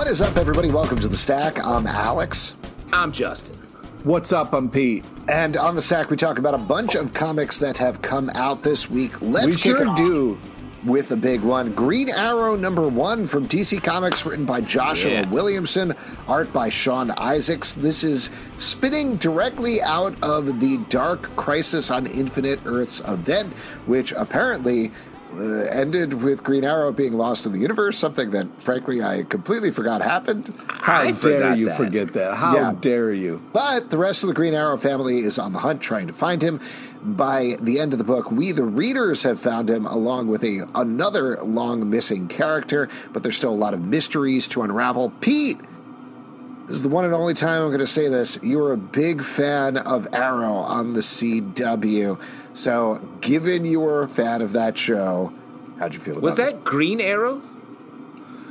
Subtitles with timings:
[0.00, 0.70] What is up, everybody?
[0.70, 1.62] Welcome to the Stack.
[1.62, 2.56] I'm Alex.
[2.90, 3.54] I'm Justin.
[4.02, 4.54] What's up?
[4.54, 5.04] I'm Pete.
[5.28, 8.62] And on the Stack, we talk about a bunch of comics that have come out
[8.62, 9.20] this week.
[9.20, 10.38] Let's we kick sure it off do.
[10.86, 11.74] with a big one.
[11.74, 15.28] Green Arrow number one from DC Comics, written by Joshua Yeah.
[15.28, 15.94] Williamson,
[16.26, 17.74] art by Sean Izaakse.
[17.74, 23.52] This is spinning directly out of the Dark Crisis on Infinite Earths event,
[23.84, 24.92] which apparently.
[25.32, 29.70] Uh, ended with Green Arrow being lost in the universe, something that, frankly, I completely
[29.70, 30.52] forgot happened.
[30.66, 31.76] How I dare you that.
[31.76, 32.34] forget that?
[32.34, 32.74] How Yeah.
[32.80, 33.40] dare you?
[33.52, 36.42] But the rest of the Green Arrow family is on the hunt trying to find
[36.42, 36.58] him.
[37.02, 40.66] By the end of the book, we the readers have found him along with a
[40.74, 45.12] another long missing character, but there's still a lot of mysteries to unravel.
[45.20, 45.58] Pete,
[46.70, 48.38] this is the one and only time I'm going to say this.
[48.44, 52.16] You're a big fan of Arrow on the CW.
[52.54, 55.32] So, given you were a fan of that show,
[55.80, 56.52] how'd you feel about Was this?
[56.52, 57.42] that Green Arrow?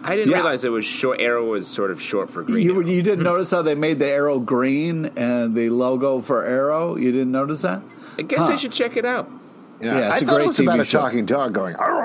[0.03, 0.38] I didn't Yeah.
[0.38, 1.22] realize it was short.
[1.22, 2.85] Arrow was sort of short for Green You, Arrow.
[2.88, 6.97] you didn't notice how they made the arrow green and the logo for Arrow?
[6.97, 7.81] You didn't notice that?
[8.18, 9.29] I guess I should check it out.
[9.81, 11.75] Yeah, Yeah, it's I a thought great it was TV about a talking dog going,
[11.78, 11.98] Arrow.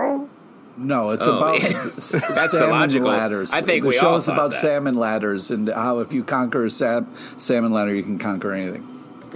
[0.76, 1.88] No, it's Oh, about yeah.
[1.96, 3.52] s- the salmon logical- ladders.
[3.52, 4.60] I think the we show all is about that.
[4.60, 8.86] salmon ladders and how if you conquer a sam- salmon ladder, you can conquer anything.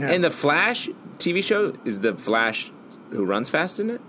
[0.01, 0.89] And the Flash
[1.19, 2.71] TV show is the Flash
[3.11, 4.01] who runs fast in it.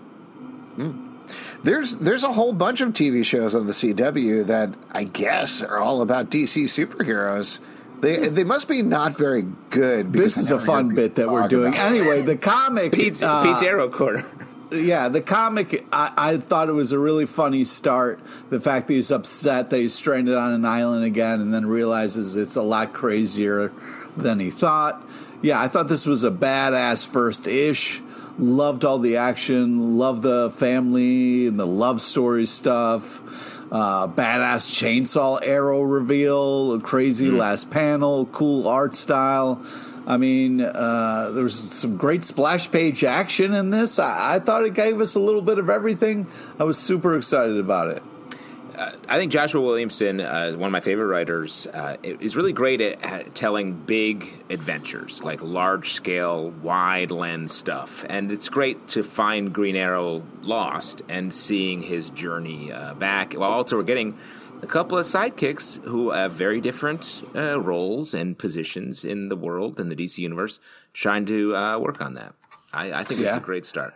[1.64, 5.78] There's there's a whole bunch of TV shows on the CW that I guess are
[5.80, 7.60] all about DC superheroes.
[8.02, 10.14] They they must be not very good.
[10.14, 11.74] This is a fun bit that we're doing.
[11.74, 11.92] about.
[11.92, 12.94] Anyway, the comic.
[12.94, 14.26] Pete's, uh, Pete's Arrow Corner.
[14.72, 18.20] Yeah, the comic, I, I thought it was a really funny start.
[18.52, 22.36] The fact that he's upset that he's stranded on an island again and then realizes
[22.36, 23.74] it's a lot crazier
[24.16, 25.04] than he thought.
[25.42, 28.02] Yeah, I thought this was a badass first ish.
[28.38, 33.22] Loved all the action, loved the family and the love story stuff.
[33.72, 39.64] Uh, badass chainsaw arrow reveal, crazy last panel, cool art style.
[40.10, 44.00] I mean, uh, there was some great splash page action in this.
[44.00, 46.26] I, I thought it gave us a little bit of everything.
[46.60, 48.02] I was super excited about it.
[49.10, 53.04] I think Joshua Williamson, uh, one of my favorite writers, uh, is really great at,
[53.04, 58.06] at telling big adventures, like large scale, wide lens stuff.
[58.10, 63.34] And it's great to find Green Arrow lost and seeing his journey uh, back.
[63.34, 64.18] While also we're getting
[64.62, 69.80] a couple of sidekicks who have very different uh, roles and positions in the world
[69.80, 70.60] and the DC universe,
[70.94, 72.34] trying to uh, work on that.
[72.74, 73.94] I, I think it's a great start.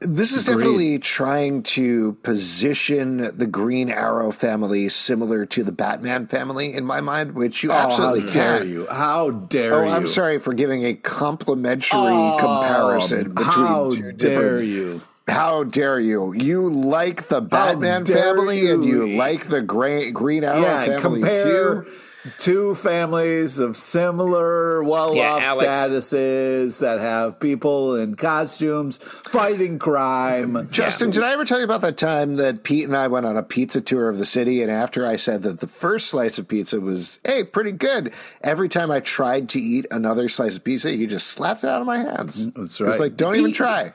[0.00, 6.74] This is definitely trying to position the Green Arrow family similar to the Batman family
[6.74, 8.68] in my mind, which you Oh, how absolutely dare can.
[8.68, 8.86] you?
[8.90, 9.88] How dare Oh, you?
[9.90, 15.02] I'm sorry for giving a complimentary Oh, comparison between How two dare different you?
[15.28, 16.32] How dare you?
[16.34, 19.16] You like the Batman dare family and you you.
[19.18, 21.92] like the Gra- Green Arrow Yeah, family compare too?
[22.38, 30.68] two families of similar well-off Yeah, statuses that have people in costumes fighting crime.
[30.70, 33.36] Justin, did I ever tell you about that time that Pete and I went on
[33.36, 34.62] a pizza tour of the city?
[34.62, 38.12] And after I said that the first slice of pizza was, hey, pretty good,
[38.42, 41.80] every time I tried to eat another slice of pizza, he just slapped it out
[41.80, 42.46] of my hands.
[42.52, 43.00] That's It was right.
[43.00, 43.92] like, don't even try.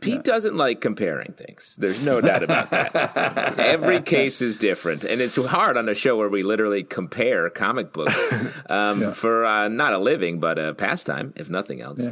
[0.00, 1.76] Pete doesn't like comparing things.
[1.78, 3.58] There's no doubt about that.
[3.58, 7.92] Every case is different, and it's hard on a show where we literally compare comic
[7.92, 8.16] books
[8.68, 12.04] um, for uh, not a living, but a pastime, if nothing else.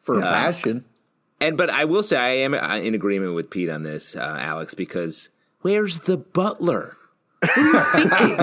[0.00, 0.84] For passion.
[1.40, 4.36] And but I will say I am uh, in agreement with Pete on this, uh,
[4.40, 5.28] Alex, because
[5.60, 6.97] where's the butler?
[7.40, 8.36] What are you thinking?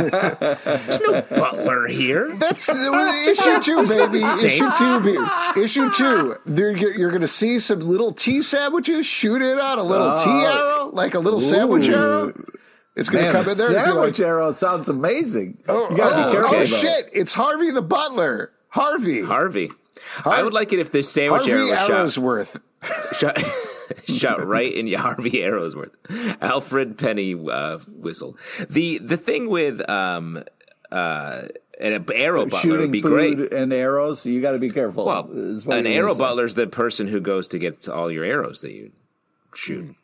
[0.63, 2.35] There's no butler here.
[2.37, 4.19] That's issue two, baby.
[4.19, 4.45] same.
[4.45, 5.61] Issue two, baby.
[5.61, 6.35] Issue two.
[6.45, 10.17] There, you're, you're going to see some little tea sandwiches shoot it out, a little
[10.17, 10.45] tea oh.
[10.45, 12.33] arrow, like a little sandwich arrow.
[12.95, 13.67] It's going to come in there.
[13.67, 15.57] sandwich like, arrow sounds amazing.
[15.67, 16.55] oh, you gotta oh, be careful.
[16.55, 16.65] oh, though.
[16.65, 17.09] shit!
[17.11, 18.51] It's Harvey the butler.
[18.69, 19.21] Harvey.
[19.21, 19.71] Harvey.
[20.23, 22.61] I would like it if this sandwich Harvey arrow was shot, Arrowsworth.
[23.17, 23.37] shot,
[24.05, 25.91] shot right in your Harvey Arrowsworth.
[26.41, 28.37] Alfred Penny uh, whistle.
[28.69, 30.43] The the thing with um
[30.91, 31.43] uh
[31.79, 33.51] an arrow butler Shooting would be great.
[33.51, 35.05] and arrows, you got to be careful.
[35.05, 35.29] Well,
[35.71, 38.91] an arrow butler is the person who goes to get all your arrows that you
[39.53, 39.95] shoot.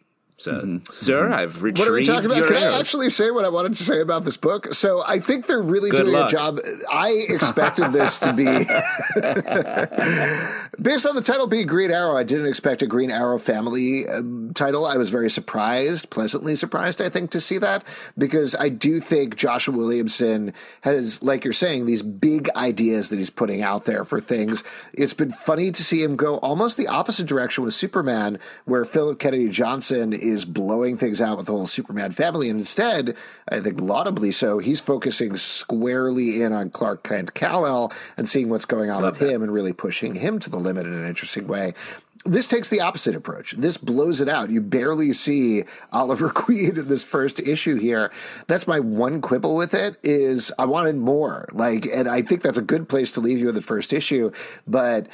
[0.41, 0.77] So, Mm-hmm.
[0.89, 2.47] sir, I've retrieved What are we talking about?
[2.47, 2.55] Can.
[2.57, 4.73] I actually say what I wanted to say about this book?
[4.73, 6.29] So I think they're really Good doing luck.
[6.29, 6.59] a job.
[6.91, 8.45] I expected this to be
[10.81, 12.17] based on the title being Green Arrow.
[12.17, 14.85] I didn't expect a Green Arrow family um, title.
[14.85, 17.83] I was very surprised, pleasantly surprised, I think, to see that
[18.17, 23.29] because I do think Joshua Williamson has, like you're saying, these big ideas that he's
[23.29, 24.63] putting out there for things.
[24.93, 29.19] It's been funny to see him go almost the opposite direction with Superman, where Phillip
[29.19, 32.49] Kennedy Johnson is blowing things out with the whole Superman family.
[32.49, 33.15] And instead,
[33.49, 38.65] I think laudably so, he's focusing squarely in on Clark Kent Kal-El and seeing what's
[38.65, 41.73] going on with him and really pushing him to the limit in an interesting way.
[42.23, 43.53] This takes the opposite approach.
[43.53, 44.51] This blows it out.
[44.51, 48.11] You barely see Oliver Queen in this first issue here.
[48.45, 51.49] That's my one quibble with it is I wanted more.
[51.51, 54.31] Like, and I think that's a good place to leave you in the first issue,
[54.67, 55.07] but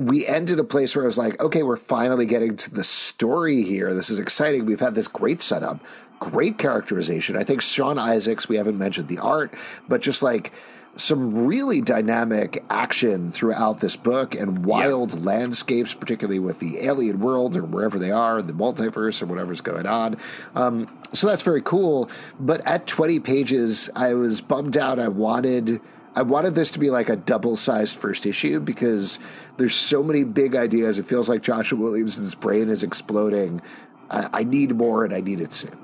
[0.00, 3.62] we ended a place where I was like, okay, we're finally getting to the story
[3.62, 3.92] here.
[3.92, 4.64] This is exciting.
[4.64, 5.78] We've had this great setup,
[6.18, 7.36] great characterization.
[7.36, 9.52] I think Sean Izaakse, we haven't mentioned the art,
[9.88, 10.52] but just like
[10.96, 17.58] some really dynamic action throughout this book and wild landscapes, particularly with the alien worlds
[17.58, 20.16] or wherever they are, the multiverse or whatever's going on.
[20.54, 22.08] Um, so that's very cool.
[22.40, 24.98] But at 20 pages, I was bummed out.
[24.98, 25.82] I wanted.
[26.14, 29.18] I wanted this to be like a double sized first issue because
[29.56, 30.98] there's so many big ideas.
[30.98, 33.62] It feels like Joshua Williamson's brain is exploding.
[34.10, 35.78] I, I need more and I need it soon.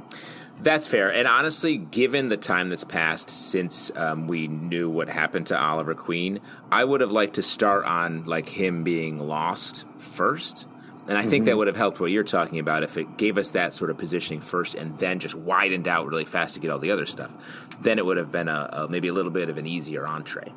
[0.58, 1.12] That's fair.
[1.12, 5.94] And honestly, given the time that's passed since um, we knew what happened to Oliver
[5.94, 6.40] Queen,
[6.72, 10.66] I would have liked to start on like him being lost first.
[11.08, 13.52] And I think that would have helped what you're talking about if it gave us
[13.52, 16.78] that sort of positioning first and then just widened out really fast to get all
[16.78, 17.30] the other stuff.
[17.80, 20.52] Then it would have been a, a maybe a little bit of an easier entree.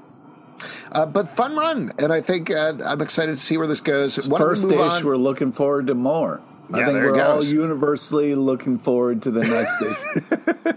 [0.91, 4.27] Uh, but fun run, and I think uh, I'm excited to see where this goes.
[4.27, 5.05] Why First move ish, on?
[5.05, 6.41] we're looking forward to more.
[6.71, 10.21] I Yeah, think we're all universally looking forward to the next issue.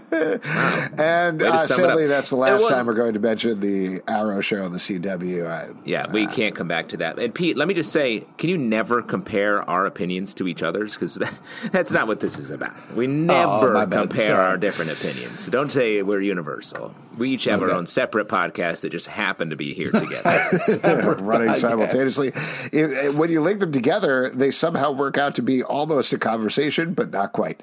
[0.97, 4.41] And Way uh, sadly, that's the last wasn't- time we're going to mention the Arrow
[4.41, 5.47] show on the CW.
[5.47, 7.17] I, Yeah, we can't come back to that.
[7.19, 10.93] And Pete, let me just say, can you never compare our opinions to each other's?
[10.93, 11.33] Because that,
[11.71, 12.73] that's not what this is about.
[12.95, 14.09] We never Oh, my bad.
[14.09, 15.47] compare our different opinions.
[15.47, 16.93] Don't say we're universal.
[17.17, 20.49] We each have our own separate podcasts that just happen to be here together.
[21.21, 22.29] running simultaneously.
[22.29, 26.17] If- if- when you link them together, they somehow work out to be almost a
[26.17, 27.59] conversation, but not quite.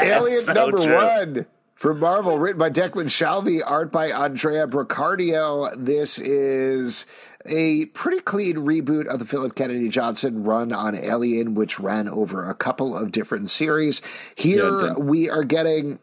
[0.00, 0.94] Alien so number true.
[0.94, 5.72] one from Marvel, written by Declan Shalvey, art by Andrea Broccardo.
[5.76, 7.06] This is
[7.46, 12.48] a pretty clean reboot of the Phillip Kennedy Johnson run on Alien, which ran over
[12.48, 14.02] a couple of different series.
[14.34, 15.98] Here Yeah, we are getting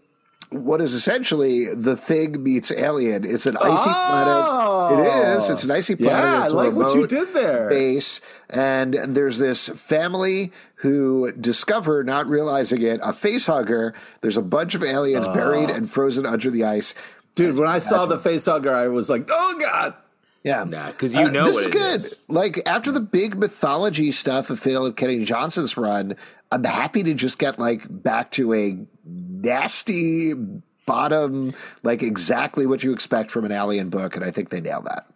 [0.51, 3.24] what is essentially the thing meets alien.
[3.24, 4.88] It's an icy Oh!
[4.89, 5.07] planet.
[5.07, 5.50] It is.
[5.50, 6.24] It's an icy planet.
[6.24, 7.69] Yeah, I It's a like what you did there.
[7.69, 13.94] Base, and there's this family who discover, not realizing it, a face hugger.
[14.21, 15.73] There's a bunch of aliens buried uh.
[15.75, 16.94] and frozen under the ice.
[17.35, 19.95] Dude, when I saw the face hugger, I was like, oh, God.
[20.44, 21.99] Yeah, Nah, 'cause you uh, know this what is it good.
[22.06, 22.19] is.
[22.28, 26.16] Like after the big mythology stuff of Phillip Kennedy Johnson's run,
[26.52, 28.78] I'm happy to just get like back to a
[29.45, 30.33] nasty
[30.85, 34.85] bottom, like exactly what you expect from an alien book, and I think they nailed
[34.85, 35.07] that.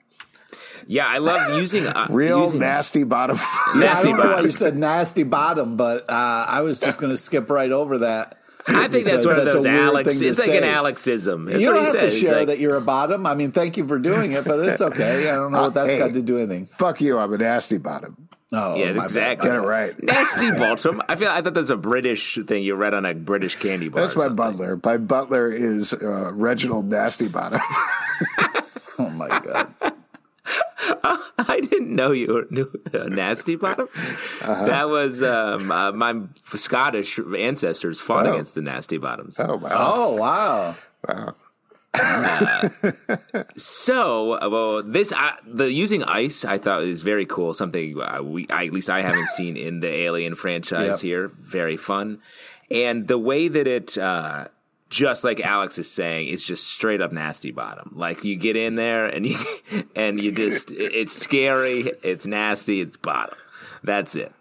[0.88, 3.38] yeah, I love using uh, Real using, nasty bottom.
[3.76, 7.12] Nasty I don't know why you said nasty bottom, but uh, I was just going
[7.12, 8.39] to skip right over that.
[8.68, 10.22] I think that's one of that's a those weird Alex.
[10.22, 10.64] It's like an.
[10.64, 11.46] Alexism.
[11.46, 12.14] That's you what don't he have says.
[12.14, 13.26] to He's share like, that you're a bottom.
[13.26, 15.30] I mean, thank you for doing it, but it's okay.
[15.30, 16.00] I don't know what that's Uh, hey.
[16.00, 16.66] got to do anything.
[16.66, 18.28] Fuck you, I'm a nasty bottom.
[18.52, 19.48] Oh, Yeah, exactly.
[19.50, 20.04] Get it right.
[20.04, 21.02] Nasty bottom.
[21.08, 21.30] I feel.
[21.30, 24.02] I thought that's a British thing you read on a British candy bar.
[24.02, 24.80] That's or my butler.
[24.84, 27.62] My butler is uh, Reginald Nasty Bottom.
[29.02, 29.74] Oh my god.
[31.04, 33.88] I didn't know you were knew a nasty bottom.
[34.42, 34.66] Uh-huh.
[34.66, 36.22] That was um, uh, my
[36.56, 38.34] Scottish ancestors fought Oh.
[38.34, 39.38] against the nasty bottoms.
[39.40, 39.70] oh wow!
[39.74, 40.76] Oh wow.
[41.08, 41.36] wow.
[43.58, 47.54] So, uh, well, this uh, the using ice I thought is very cool.
[47.54, 51.08] Something uh, we, I, at least I haven't seen in the Alien franchise Yep.
[51.08, 51.28] here.
[51.28, 52.20] Very fun,
[52.72, 54.48] and the way that it uh,
[54.90, 57.92] just like Alex is saying, it's just straight up nasty bottom.
[57.96, 59.38] Like you get in there and you
[59.96, 63.38] and you just it's scary, it's nasty, it's bottom.
[63.84, 64.32] That's it.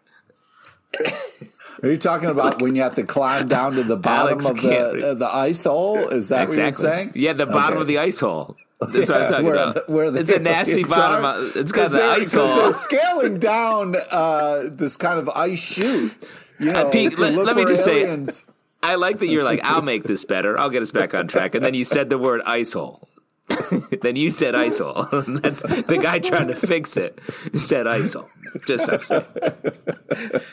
[1.80, 4.60] Are you talking about when you have to climb down to the bottom Alex of
[4.62, 5.96] the uh, the ice hole?
[6.08, 6.58] Is that exactly.
[6.58, 7.12] what you're saying?
[7.14, 7.80] Yeah, the bottom Okay.
[7.82, 8.56] of the ice hole.
[8.80, 9.74] That's what I'm talking where about.
[9.86, 11.24] the- where the it's a nasty bottom.
[11.24, 11.58] are.
[11.58, 12.46] It's got the ice hole.
[12.46, 16.14] They're scaling down uh, this kind of ice chute.
[16.58, 18.44] You know, Pete, to let- let me just say- aliens.
[18.82, 20.58] I like that you're like, I'll make this better.
[20.58, 21.54] I'll get us back on track.
[21.54, 23.08] And then you said the word ice hole.
[24.02, 25.06] then you said ice hole.
[25.26, 27.18] That's the guy trying to fix it
[27.54, 28.28] said ice hole.
[28.66, 29.26] Just upset.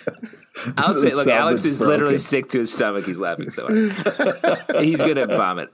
[0.78, 3.06] I'll say, look, Alex is literally sick to his stomach.
[3.06, 4.84] He's laughing so hard.
[4.84, 5.70] He's gonna vomit.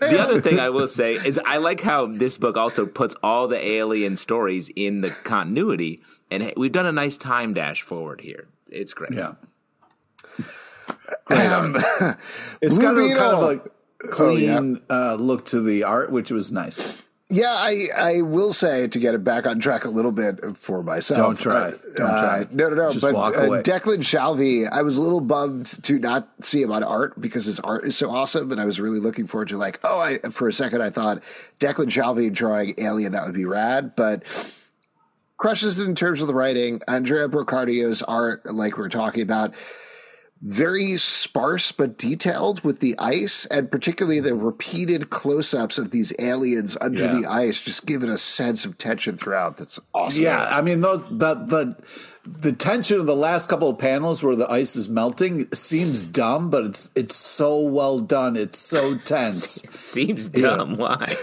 [0.00, 3.48] The other thing I will say is I like how this book also puts all
[3.48, 6.00] the alien stories in the continuity,
[6.30, 8.48] and we've done a nice time dash forward here.
[8.70, 9.12] It's great.
[9.12, 9.32] Yeah.
[11.26, 12.18] Great art.
[12.60, 13.64] it's got a kind of like
[14.10, 17.02] clean uh, look to the art, which was nice.
[17.30, 20.82] Yeah, I, I will say to get it back on track a little bit for
[20.82, 21.18] myself.
[21.18, 21.80] Don't try it.
[21.96, 22.52] Don't uh, try it.
[22.52, 22.90] No, no, no.
[22.90, 23.62] Just but walk uh.
[23.62, 27.60] Declan Shalvey, I was a little bummed to not see him on art because his
[27.60, 30.48] art is so awesome, and I was really looking forward to like, oh, I for
[30.48, 31.22] a second I thought
[31.60, 34.22] Declan Shalvey drawing Alien that would be rad, but
[35.36, 36.80] crushes it in terms of the writing.
[36.88, 39.54] Andrea Broccardo's art, like we are talking about,
[40.40, 46.76] very sparse but detailed with the ice, and particularly the repeated close-ups of these aliens
[46.80, 47.20] under Yeah.
[47.20, 49.56] the ice, just give it a sense of tension throughout.
[49.56, 50.22] That's awesome.
[50.22, 51.76] Yeah, I mean those the the
[52.40, 56.50] the tension of the last couple of panels where the ice is melting seems dumb,
[56.50, 58.36] but it's it's so well done.
[58.36, 59.64] It's so tense.
[59.64, 60.76] It seems dumb.
[60.76, 61.16] Why?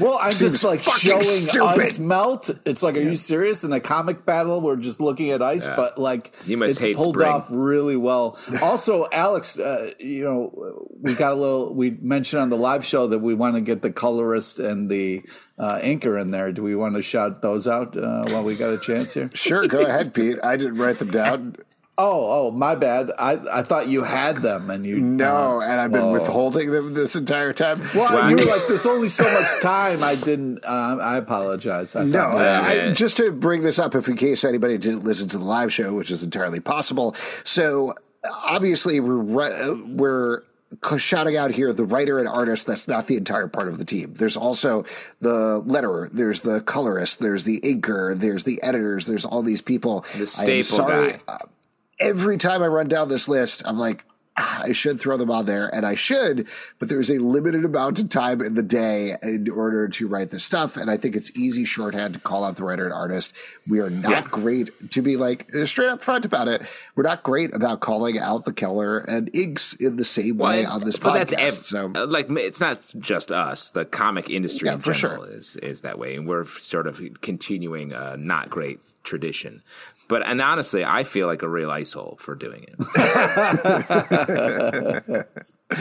[0.00, 1.62] Well, I'm Seems just like showing stupid.
[1.62, 2.50] ice melt.
[2.64, 3.64] It's like, are you serious?
[3.64, 7.16] In a comic battle, we're just looking at ice, but like You must it's pulled
[7.16, 7.28] spring.
[7.30, 8.38] off really well.
[8.62, 11.74] Also, Alex, uh, you know, we got a little.
[11.74, 15.22] We mentioned on the live show that we want to get the colorist and the
[15.58, 16.52] uh, inker in there.
[16.52, 19.30] Do we want to shout those out uh, while we got a chance here?
[19.34, 20.38] Sure, go ahead, Pete.
[20.42, 21.56] I didn't write them down.
[21.98, 23.10] Oh, oh, my bad.
[23.18, 26.92] I I thought you had them, and you No, uh, and I've been withholding them
[26.92, 27.80] this entire time.
[27.94, 30.62] Well, you were like, "There's only so much time." I didn't.
[30.62, 31.96] Uh, I apologize.
[31.96, 35.26] I No, I, I- just to bring this up, if in case anybody didn't listen
[35.30, 37.16] to the live show, which is entirely possible.
[37.44, 37.94] So
[38.30, 39.16] obviously, we're
[39.86, 40.42] we're
[40.98, 42.66] shouting out here the writer and artist.
[42.66, 44.14] That's not the entire part of the team.
[44.14, 44.84] There's also
[45.20, 46.10] the letterer.
[46.12, 47.20] There's the colorist.
[47.20, 48.18] There's the inker.
[48.18, 49.06] There's the editors.
[49.06, 50.04] There's all these people.
[50.16, 51.20] The staple guy.
[51.28, 51.38] uh,
[51.98, 54.04] every time I run down this list, I'm like.
[54.38, 56.46] "Ah, I should throw them on there, and I should,
[56.78, 60.44] but there's a limited amount of time in the day in order to write this
[60.44, 60.76] stuff.
[60.76, 63.32] And I think it's easy shorthand to call out the writer and artist.
[63.66, 64.20] We are not Yeah.
[64.30, 66.62] great to be like straight up front about it.
[66.94, 70.72] We're not great about calling out the Keller and Inks in the same way Well,
[70.72, 71.30] on this but podcast.
[71.30, 73.70] that's ev- so uh, like it's not just us.
[73.70, 75.34] The comic industry Yeah, in for general sure.
[75.34, 79.62] is is that way, and we're sort of continuing a not great tradition.
[80.08, 82.76] But and honestly, I feel like a real ice hole for doing it.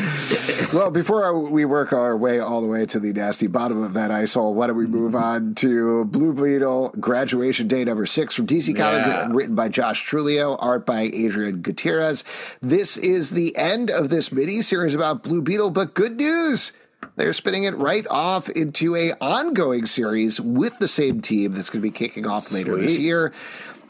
[0.73, 4.09] Well, before we work our way all the way to the nasty bottom of that
[4.09, 8.47] ice hole, why don't we move on to Blue Beetle Graduation Day number six from
[8.47, 9.27] DC Comics, Yeah.
[9.29, 12.23] written by Josh Trujillo, art by Adrian Gutierrez.
[12.61, 16.71] This is the end of this mini series about Blue Beetle, but good news.
[17.15, 21.81] They're spinning it right off into a ongoing series with the same team that's going
[21.81, 23.31] to be kicking off later this year.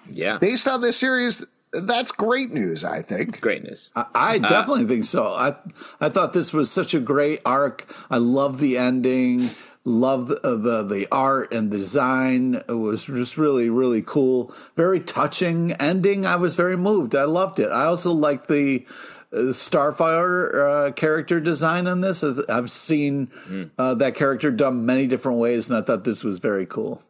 [0.10, 3.42] Yeah, Based on this series, that's great news, I think.
[3.42, 3.92] greatness.
[3.96, 5.34] I, I definitely think so.
[5.34, 5.56] I
[6.00, 7.86] I thought this was such a great arc.
[8.10, 9.50] I love the ending.
[9.88, 12.56] Love the, uh, the the art and design.
[12.68, 14.54] It was just really really cool.
[14.76, 16.26] Very touching ending.
[16.26, 17.14] I was very moved.
[17.16, 17.70] I loved it.
[17.72, 18.86] I also liked the.
[19.34, 22.24] uh, Starfire uh, character design on this.
[22.24, 23.30] I've- I've seen
[23.78, 27.02] uh, that character done many different ways, and I thought this was very cool.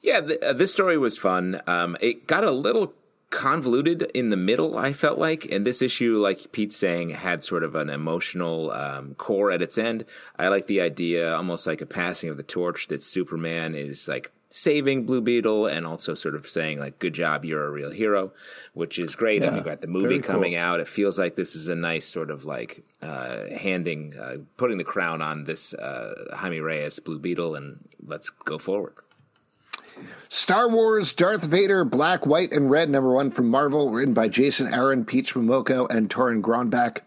[0.00, 1.60] Yeah, th- uh, this story was fun.
[1.66, 2.94] Um, it got a little
[3.30, 5.44] convoluted in the middle, I felt like.
[5.50, 9.76] And this issue, like Pete's saying, had sort of an emotional um, core at its
[9.76, 10.04] end.
[10.38, 14.30] I like the idea, almost like a passing of the torch, that Superman is like
[14.50, 18.32] saving Blue Beetle and also sort of saying like good job you're a real hero
[18.72, 20.34] which is great and Yeah, we've got the movie very cool.
[20.36, 24.36] coming out it feels like this is a nice sort of like uh, handing uh,
[24.56, 28.94] putting the crown on this uh, Jaime Reyes Blue Beetle and let's go forward
[30.28, 34.72] Star Wars Darth Vader Black, White, and Red, number one from Marvel, written by Jason
[34.72, 37.00] Aaron, Peach Momoko, and Torunn Grønbekk.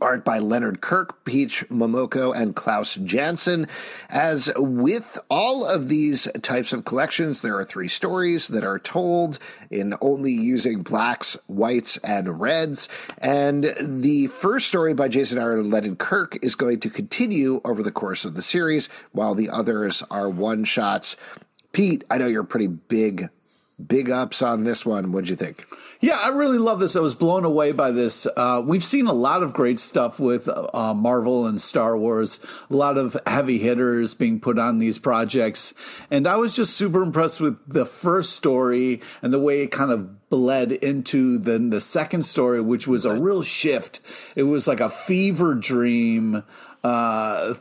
[0.00, 3.68] Art by Leonard Kirk, Peach Momoko, and Klaus Janson.
[4.08, 9.38] As with all of these types of collections, there are three stories that are told
[9.70, 12.88] in only using blacks, whites, and reds.
[13.18, 17.82] And the first story by Jason Aaron and Leonard Kirk is going to continue over
[17.82, 21.16] the course of the series, while the others are one shots.
[21.72, 23.28] Pete, I know you're pretty big
[23.86, 25.12] big ups on this one.
[25.12, 25.66] What'd you think?
[26.00, 26.96] Yeah, I really love this.
[26.96, 28.26] I was blown away by this.
[28.36, 32.74] Uh, we've seen a lot of great stuff with uh, Marvel and Star Wars, a
[32.74, 35.74] lot of heavy hitters being put on these projects.
[36.10, 39.90] And I was just super impressed with the first story and the way it kind
[39.90, 44.00] of bled into then the second story, which was a real shift.
[44.34, 46.42] It was like a fever dream.
[46.82, 47.54] Uh,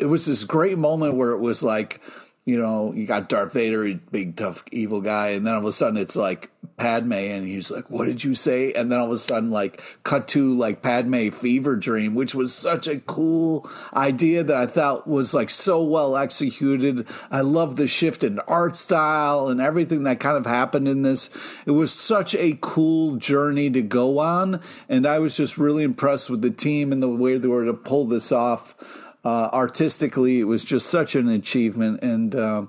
[0.00, 2.00] it was this great moment where it was like,
[2.44, 5.72] you know, you got Darth Vader, big tough evil guy, and then all of a
[5.72, 9.12] sudden it's like Padme, and he's like, "What did you say?" And then all of
[9.12, 14.42] a sudden, like, cut to like Padme fever dream, which was such a cool idea
[14.42, 17.06] that I thought was like so well executed.
[17.30, 21.30] I love the shift in art style and everything that kind of happened in this.
[21.64, 26.28] It was such a cool journey to go on, and I was just really impressed
[26.28, 28.74] with the team and the way they were to pull this off
[29.24, 32.66] uh, artistically, it was just such an achievement, and uh,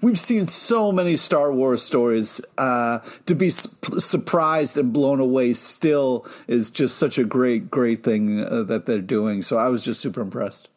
[0.00, 2.40] we've seen so many Star Wars stories.
[2.56, 8.04] Uh, to be su- surprised and blown away still is just such a great, great
[8.04, 9.42] thing uh, that they're doing.
[9.42, 10.68] So I was just super impressed.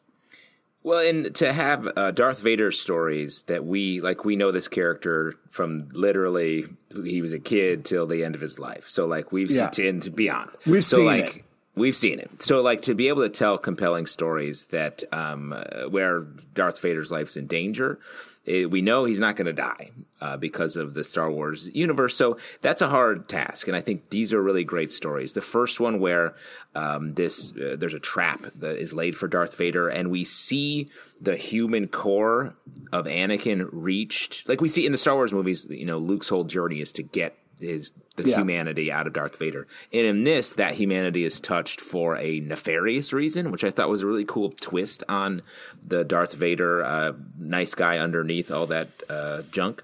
[0.82, 5.36] Well, and to have uh, Darth Vader stories that we like, we know this character
[5.52, 6.66] from literally
[7.04, 8.88] he was a kid till the end of his life.
[8.88, 9.70] So like we've yeah.
[9.72, 10.52] seen to beyond.
[10.66, 11.44] We've so, seen like, it
[11.80, 12.44] We've seen it.
[12.44, 16.22] So, like, to be able to tell compelling stories that um, uh, where
[16.54, 18.00] Darth Vader's life's in danger,
[18.46, 22.16] it, we know he's not going to die uh, because of the Star Wars universe.
[22.16, 25.34] So that's a hard task, and I think these are really great stories.
[25.34, 26.36] The first one where
[26.76, 30.90] um, this uh, there's a trap that is laid for Darth Vader, and we see
[31.22, 32.56] the human core
[32.92, 35.66] of Anakin reached, like we see in the Star Wars movies.
[35.70, 38.38] You know, Luke's whole journey is to get his the yeah.
[38.38, 39.68] humanity out of Darth Vader.
[39.94, 44.02] And in this, that humanity is touched for a nefarious reason, which I thought was
[44.02, 45.42] a really cool twist on
[45.82, 49.84] the Darth Vader uh, nice guy underneath all that uh, junk.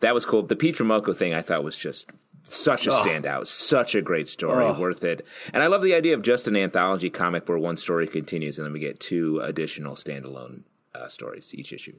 [0.00, 0.42] That was cool.
[0.42, 2.10] The Peach Momoko thing I thought was just
[2.44, 5.26] such a standout, such a great story, worth it.
[5.52, 8.66] And I love the idea of just an anthology comic where one story continues and
[8.66, 10.62] then we get two additional standalone
[10.94, 11.98] uh, stories each issue.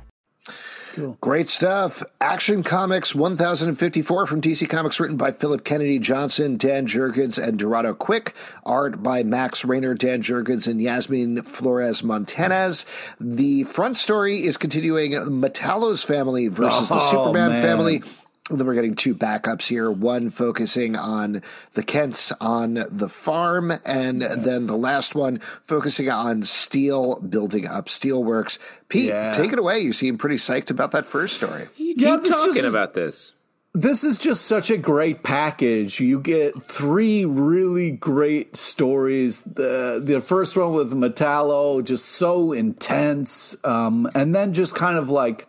[0.93, 1.17] Cool.
[1.21, 2.03] Great stuff.
[2.19, 7.93] Action Comics 1054 from DC Comics, written by Phillip Kennedy Johnson, Dan Jurgens, and Dorado
[7.93, 8.35] Quick.
[8.65, 12.85] Art by Max Raynor, Dan Jurgens, and Yasmin Flores Montanez.
[13.19, 17.63] The front story is continuing Metallo's family versus oh, the Superman man.
[17.63, 18.03] family
[18.49, 21.41] then we're getting two backups here one focusing on
[21.73, 27.87] the Kents on the farm, and then the last one focusing on steel, building up
[27.87, 28.57] steelworks.
[28.89, 29.31] Pete, yeah.
[29.31, 29.79] take it away.
[29.79, 31.67] You seem pretty psyched about that first story.
[31.77, 33.33] You keep yeah, talking just, about this.
[33.73, 36.01] This is just such a great package.
[36.01, 39.41] You get three really great stories.
[39.41, 45.09] The the first one with Metallo, just so intense, um, and then just kind of
[45.09, 45.47] like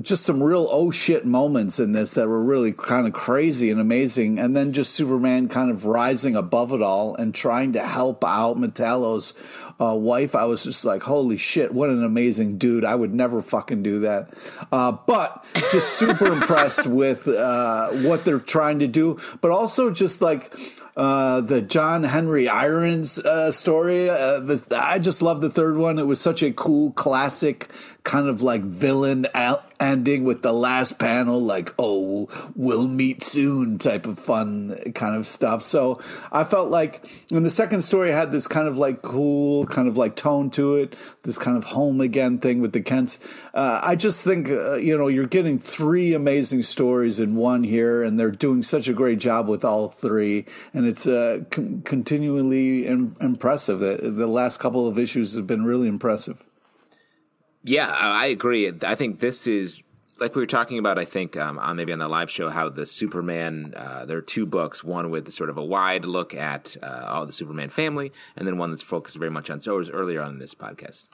[0.00, 3.80] just some real oh shit moments in this that were really kind of crazy and
[3.80, 4.38] amazing.
[4.38, 8.58] And then just Superman kind of rising above it all and trying to help out
[8.58, 9.34] Metallo's
[9.80, 12.84] uh, wife, I was just like, holy shit, what an amazing dude.
[12.84, 14.30] I would never fucking do that.
[14.70, 20.22] Uh, but just super impressed with uh, what they're trying to do, but also just
[20.22, 20.54] like
[20.96, 24.10] uh, the John Henry Irons uh, story.
[24.10, 25.98] Uh, the, I just love the third one.
[25.98, 27.68] It was such a cool classic
[28.04, 33.78] kind of like villain al- ending with the last panel, like "Oh, we'll meet soon"
[33.78, 35.62] type of fun kind of stuff.
[35.62, 39.88] So I felt like, and the second story had this kind of like cool, kind
[39.88, 43.18] of like tone to it, this kind of home again thing with the Kents.
[43.52, 48.02] Uh, I just think uh, you know you're getting three amazing stories in one here,
[48.02, 52.86] and they're doing such a great job with all three, and it's uh, con- continually
[52.86, 53.80] Im- impressive.
[53.80, 56.38] The, the last couple of issues have been really impressive.
[57.64, 58.72] Yeah, I agree.
[58.82, 59.82] I think this is
[60.18, 60.98] like we were talking about.
[60.98, 63.74] I think um, on maybe on the live show how the Superman.
[63.76, 64.82] Uh, there are two books.
[64.82, 68.58] One with sort of a wide look at uh, all the Superman family, and then
[68.58, 69.60] one that's focused very much on.
[69.60, 71.06] So it was earlier on in this podcast.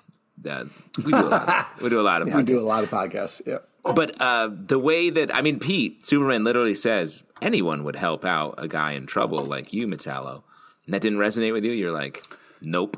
[0.49, 0.65] Uh,
[1.05, 1.67] we do a lot.
[1.83, 2.33] we do a lot of.
[2.35, 3.43] we do a lot of podcasts.
[3.47, 3.59] Yeah.
[3.85, 8.55] But uh, the way that I mean, Pete Superman literally says anyone would help out
[8.59, 10.43] a guy in trouble like you, Metallo.
[10.87, 11.73] And that didn't resonate with you.
[11.73, 12.25] You're like,
[12.63, 12.97] nope.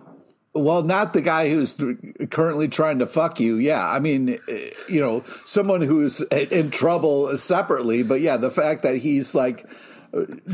[0.53, 1.77] Well, not the guy who's
[2.31, 3.57] currently trying to fuck you.
[3.57, 8.03] Yeah, I mean, eh, you know, someone who's in trouble separately.
[8.03, 9.65] But yeah, the fact that he's like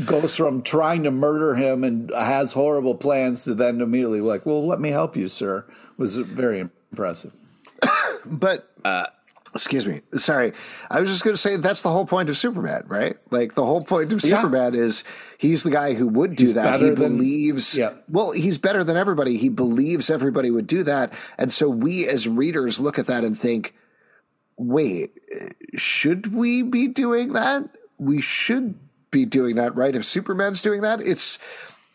[0.05, 4.65] goes from trying to murder him and has horrible plans to then immediately like, well,
[4.65, 5.65] let me help you, sir,
[5.97, 7.33] was very impressive.
[8.25, 9.07] but uh,
[9.53, 10.53] excuse me, sorry,
[10.89, 13.15] I was just going to say that's the whole point of Superman, right?
[13.31, 14.37] Like the whole point of Yeah.
[14.37, 15.03] Superman is
[15.37, 16.79] he's the guy who would do He's that.
[16.79, 17.75] He than- believes.
[17.75, 17.93] Yeah.
[18.09, 19.37] Well, he's better than everybody.
[19.37, 23.37] He believes everybody would do that, and so we as readers look at that and
[23.37, 23.73] think,
[24.57, 25.11] wait,
[25.75, 27.69] should we be doing that?
[27.97, 28.75] We should
[29.11, 29.95] be doing that, right?
[29.95, 31.39] If Superman's doing that, it's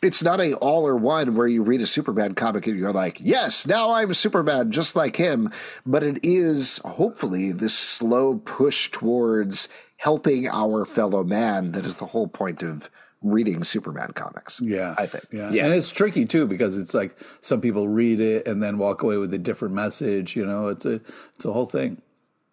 [0.02, 3.20] it's not a all or one where you read a Superman comic and you're like,
[3.20, 5.50] yes, now I'm Superman just like him.
[5.86, 12.06] But it is hopefully this slow push towards helping our fellow man that is the
[12.06, 12.90] whole point of
[13.22, 14.60] reading Superman comics.
[14.60, 15.24] Yeah, I think.
[15.30, 15.50] Yeah.
[15.50, 15.66] Yeah.
[15.66, 19.16] and it's tricky too because it's like some people read it and then walk away
[19.16, 20.34] with a different message.
[20.34, 21.00] You know, it's a
[21.36, 22.02] it's a whole thing.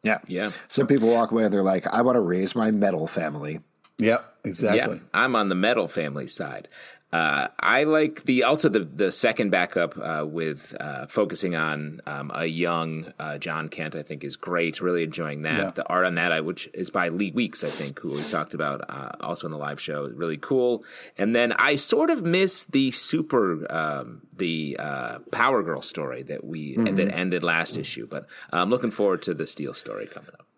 [0.03, 0.19] Yeah.
[0.27, 0.51] Yeah.
[0.67, 3.61] Some people walk away and they're like, I want to raise my metal family.
[3.97, 4.95] Yep, exactly.
[4.95, 6.69] Yeah, I'm on the metal family side.
[7.11, 12.31] Uh, I like the also the the second backup uh, with uh, focusing on um,
[12.33, 13.95] a young uh, John Kent.
[13.95, 14.79] I think is great.
[14.79, 15.59] Really enjoying that.
[15.59, 15.71] Yeah.
[15.71, 18.53] The art on that, I, which is by Lee Weeks, I think, who we talked
[18.53, 20.83] about uh, also in the live show, is really cool.
[21.17, 26.43] And then I sort of miss the super um, the uh, Power Girl story that
[26.43, 28.05] we that ended last issue.
[28.07, 30.48] But I'm looking forward to the Steel story coming up.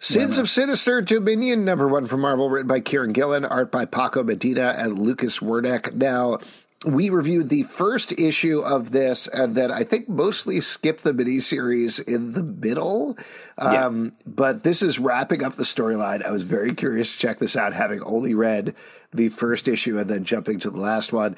[0.00, 4.22] Sins of Sinister Dominion, number one from Marvel, written by Kieron Gillen, art by Paco
[4.22, 5.92] Medina and Lucas Werneck.
[5.92, 6.38] Now,
[6.86, 12.00] we reviewed the first issue of this, and then I think mostly skipped the miniseries
[12.00, 13.18] in the middle.
[13.58, 16.24] Um, But this is wrapping up the storyline.
[16.24, 18.76] I was very curious to check this out, having only read
[19.12, 21.34] the first issue and then jumping to the last one.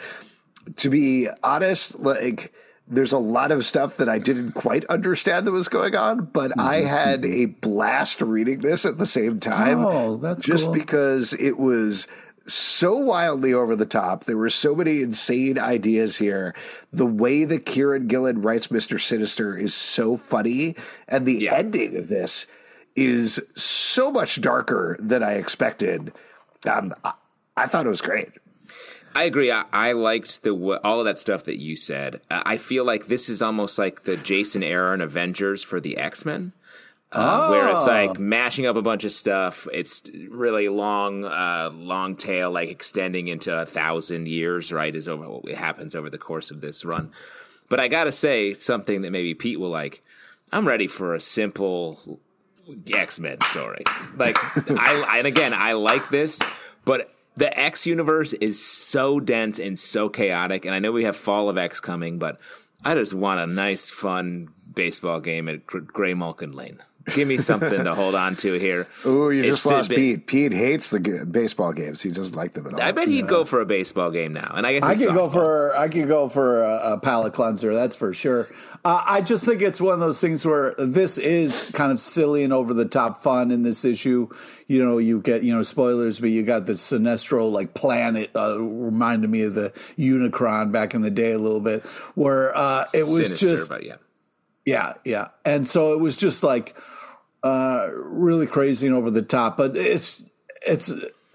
[0.77, 2.53] To be honest, like
[2.90, 6.50] there's a lot of stuff that I didn't quite understand that was going on, but
[6.50, 6.61] Mm-hmm.
[6.61, 9.85] I had a blast reading this at the same time.
[9.85, 10.74] Oh, that's just cool.
[10.74, 12.07] because it was
[12.46, 14.24] so wildly over the top.
[14.24, 16.55] There were so many insane ideas here.
[16.92, 19.00] The way that Kieron Gillen writes Mr.
[19.00, 20.74] Sinister is so funny,
[21.07, 21.55] and the Yeah.
[21.55, 22.46] ending of this
[22.96, 26.12] is so much darker than I expected.
[26.68, 27.12] Um, I,
[27.57, 28.31] I thought it was great.
[29.14, 29.51] I agree.
[29.51, 30.53] I, I liked the
[30.85, 32.20] all of that stuff that you said.
[32.31, 36.25] Uh, I feel like this is almost like the Jason Aaron Avengers for the X
[36.25, 36.53] Men.
[37.12, 39.66] Uh, Where it's like mashing up a bunch of stuff.
[39.73, 44.73] It's really long, uh, long tail, like extending into a thousand years.
[44.73, 47.11] Right, is over what happens over the course of this run.
[47.68, 50.05] But I gotta say something that maybe Pete will like.
[50.53, 52.20] I'm ready for a simple
[52.92, 53.83] X Men story.
[54.14, 54.37] Like
[54.70, 56.38] I and again, I like this,
[56.85, 60.66] but the X universe is so dense and so chaotic.
[60.66, 62.38] And I know we have Fall of X coming, but
[62.85, 66.83] I just want a nice, fun baseball game at Graymalkin Lane.
[67.14, 68.87] Give me something to hold on to here.
[69.05, 70.27] Oh, you It's just lost been- Pete.
[70.27, 72.03] Pete hates the g- baseball games.
[72.03, 72.81] He doesn't like them at all.
[72.81, 74.53] I bet he'd go for a baseball game now.
[74.57, 77.75] And I guess I could go for I could go for a, a palate cleanser.
[77.75, 78.49] That's for sure.
[78.83, 82.44] Uh, I just think it's one of those things where this is kind of silly
[82.44, 84.29] and over the top fun in this issue.
[84.68, 88.59] You know, you get you know spoilers, but you got the Sinestro like planet uh,
[88.59, 93.03] reminded me of the Unicron back in the day a little bit, where uh, it
[93.03, 93.96] was Sinister, just yeah.
[94.64, 95.29] yeah, yeah.
[95.44, 96.75] And so it was just like
[97.42, 99.57] uh really crazy and over the top.
[99.57, 100.22] But it's
[100.66, 100.92] it's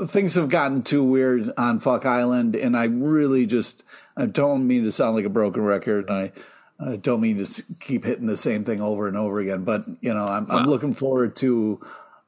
[0.08, 3.84] things have gotten too weird on Fuck Island and I really just
[4.18, 6.32] I don't mean to sound like a broken record and I
[6.80, 10.14] I don't mean to keep hitting the same thing over and over again, but you
[10.14, 11.80] know, I'm, I'm looking forward to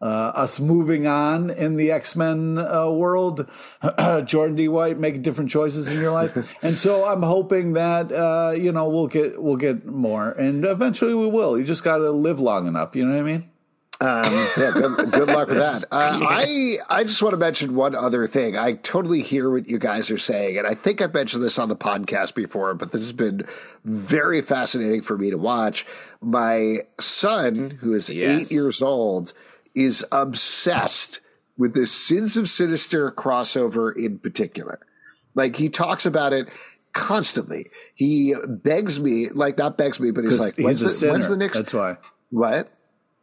[0.01, 3.47] uh, us moving on in the X Men uh, world.
[4.25, 4.67] Jordan D.
[4.67, 8.87] White making different choices in your life, and so I'm hoping that uh, you know
[8.87, 11.57] we'll get we'll get more, and eventually we will.
[11.57, 12.95] You just got to live long enough.
[12.95, 13.49] You know what I mean?
[13.99, 15.83] Um, yeah, good, good luck with that.
[15.91, 18.55] Uh, I I just want to mention one other thing.
[18.55, 21.67] I totally hear what you guys are saying, and I think I've mentioned this on
[21.67, 23.47] the podcast before, but this has been
[23.83, 25.85] very fascinating for me to watch.
[26.21, 28.43] My son, who is Yes.
[28.43, 29.33] eight years old,
[29.73, 31.19] is obsessed
[31.57, 34.79] with this Sins of Sinister crossover in particular.
[35.33, 36.49] Like he talks about it
[36.93, 37.71] constantly.
[37.95, 41.29] He begs me, like not begs me, but he's like, when's, he's a the, when's
[41.29, 41.57] the next?
[41.57, 41.97] That's why.
[42.29, 42.71] What?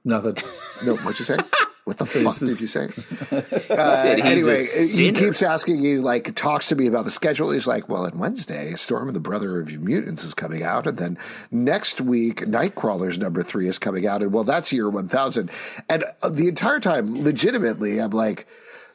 [0.04, 0.36] Nothing.
[0.84, 1.38] No, what'd you say?
[1.84, 2.88] What the fuck did you say?
[3.30, 5.82] Said he's a anyway, he keeps asking.
[5.82, 7.50] He like talks to me about the schedule.
[7.50, 10.98] He's like, "Well, on Wednesday, Storm and the Brotherhood of Mutants is coming out, and
[10.98, 11.18] then
[11.50, 15.50] next week, Nightcrawler's number three is coming out, and well, that's year one thousand.
[15.88, 18.46] And uh, the entire time, legitimately, I'm like.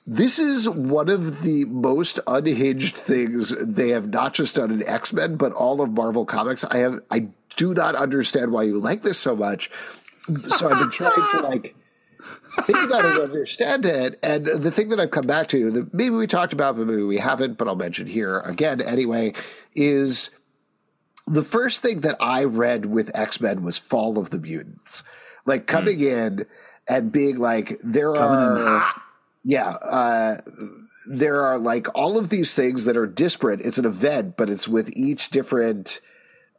[0.08, 5.14] This is one of the most unhinged things they have not just done in X
[5.14, 6.64] Men, but all of Marvel Comics.
[6.64, 9.70] I have, I do not understand why you like this so much.
[10.50, 11.76] So I've been trying to like
[12.64, 14.20] think about it, understand it.
[14.22, 17.04] And the thing that I've come back to, that maybe we talked about, but maybe
[17.04, 19.34] we haven't, but I'll mention here again anyway,
[19.76, 20.30] is
[21.28, 25.04] the first thing that I read with X Men was Fall of the Mutants.
[25.46, 26.46] Like coming in
[26.88, 28.94] and being like, there are.
[29.46, 29.70] Yeah.
[29.70, 30.38] Uh,
[31.10, 33.62] there are like all of these things that are disparate.
[33.62, 36.02] It's an event, but it's with each different.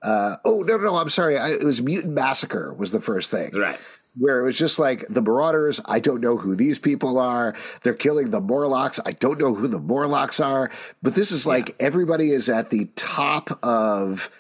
[0.03, 0.97] Uh, oh no, no, no!
[0.97, 1.39] I'm sorry.
[1.39, 3.79] I, it was Mutant Massacre was the first thing, Right.
[4.17, 5.81] where it was just like the Marauders.
[5.85, 7.55] I don't know who these people are.
[7.83, 8.99] They're killing the Morlocks.
[9.05, 10.71] I don't know who the Morlocks are.
[11.03, 14.31] But this is like everybody is at the top of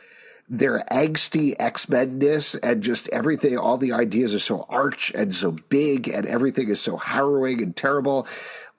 [0.48, 3.56] their angsty X Men-ness and just everything.
[3.58, 7.76] All the ideas are so arch and so big, and everything is so harrowing and
[7.76, 8.26] terrible.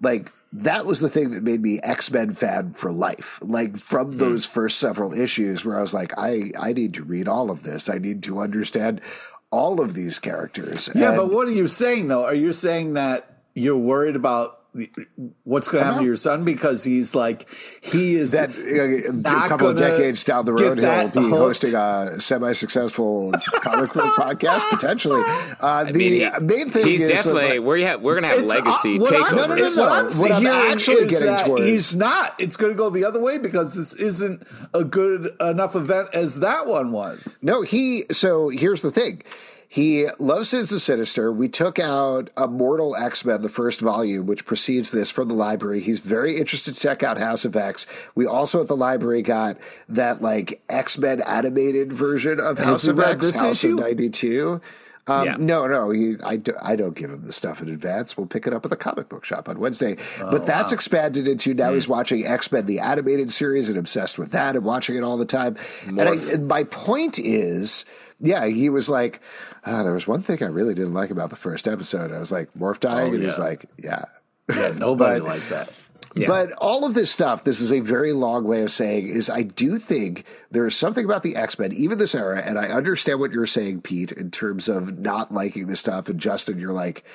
[0.01, 3.39] Like that was the thing that made me X Men fan for life.
[3.41, 4.17] Like from hmm.
[4.17, 7.63] those first several issues, where I was like, I I need to read all of
[7.63, 7.89] this.
[7.89, 9.01] I need to understand
[9.51, 10.89] all of these characters.
[10.95, 12.25] Yeah, And- but what are you saying though?
[12.25, 14.60] Are you saying that you're worried about
[15.43, 17.49] what's going to happen to your son because he's like
[17.81, 21.31] he is that uh, a couple of decades down the road, he'll be hooked?
[21.31, 23.31] hosting a semi-successful
[23.61, 25.21] comic book podcast potentially.
[25.61, 28.47] Uh, the mean, he- main thing he's is definitely like, we're we're gonna have It's,
[28.49, 29.35] legacy uh, what I'm- takeover.
[29.35, 29.81] no, no, no, no.
[29.83, 32.33] What I'm, What I'm actually getting towards- he's not.
[32.39, 34.41] It's going to go the other way because this isn't
[34.73, 37.37] a good enough event as that one was.
[37.41, 38.05] No, he.
[38.11, 39.21] So here's the thing.
[39.73, 41.31] He loves Sins of Sinister.
[41.31, 45.79] We took out Immortal X Men, the first volume, which precedes this from the library.
[45.79, 47.87] He's very interested to check out House of X.
[48.13, 49.57] We also at the library got
[49.87, 53.75] that like X Men animated version of House of X, this House issue?
[53.75, 54.59] of ninety two.
[55.07, 55.35] Um, Yeah.
[55.39, 58.17] No, no, he, I, do, I don't give him the stuff in advance.
[58.17, 59.95] We'll pick it up at the comic book shop on Wednesday.
[60.19, 64.31] but that's expanded into now he's watching X Men, the animated series, and obsessed with
[64.31, 65.55] that and watching it all the time.
[65.87, 67.85] And, I, and my point is,
[68.21, 69.21] yeah, he was like,
[69.65, 72.11] ah, there was one thing I really didn't like about the first episode.
[72.11, 73.43] I was like, Morph dying, and he's yeah.
[73.43, 74.05] like, yeah.
[74.49, 75.69] Yeah, nobody But- like that.
[76.13, 76.27] Yeah.
[76.27, 79.43] But all of this stuff, this is a very long way of saying, is I
[79.43, 83.21] do think there is something about the X Men, even this era, and I understand
[83.21, 86.09] what you're saying, Pete, in terms of not liking this stuff.
[86.09, 87.05] And Justin, you're like,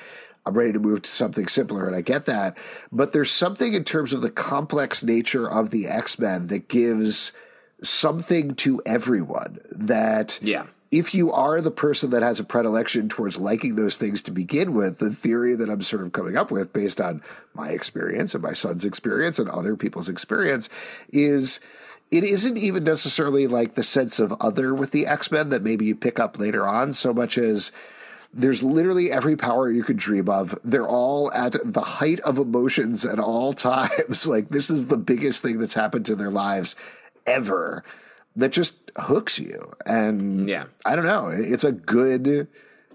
[0.47, 2.57] I'm ready to move to something simpler, and I get that.
[2.91, 7.33] But there's something in terms of the complex nature of the X Men that gives
[7.83, 10.65] something to everyone that Yeah.
[10.99, 14.73] If you are the person that has a predilection towards liking those things to begin
[14.73, 18.43] with, the theory that I'm sort of coming up with based on my experience and
[18.43, 20.71] my son's experience and other people's experience
[21.13, 21.61] is
[22.11, 25.85] it isn't even necessarily like the sense of other with the X Men that maybe
[25.85, 27.73] you pick up later on, so much as
[28.33, 30.59] there's literally every power you could dream of.
[30.65, 34.27] They're all at the height of emotions at all times.
[34.27, 36.75] like this is the biggest thing that's happened to their lives
[37.27, 37.85] ever
[38.37, 39.73] that just hooks you.
[39.85, 40.65] And Yeah.
[40.85, 41.29] I don't know.
[41.29, 42.49] It's a good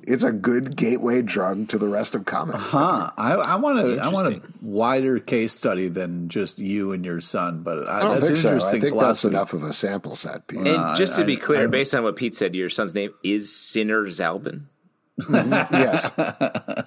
[0.03, 2.71] it's a good gateway drug to the rest of comics.
[2.71, 3.11] Huh?
[3.19, 3.97] I, I want to.
[4.03, 7.61] I want a wider case study than just you and your son.
[7.61, 8.49] But I, I don't that's think so.
[8.49, 10.65] I interesting think that's enough of a sample set, Pete.
[10.65, 13.13] and just to I- be clear, I- based on what Pete said, your son's name
[13.23, 14.63] is Sinner Zalbin.
[15.29, 16.11] Yes,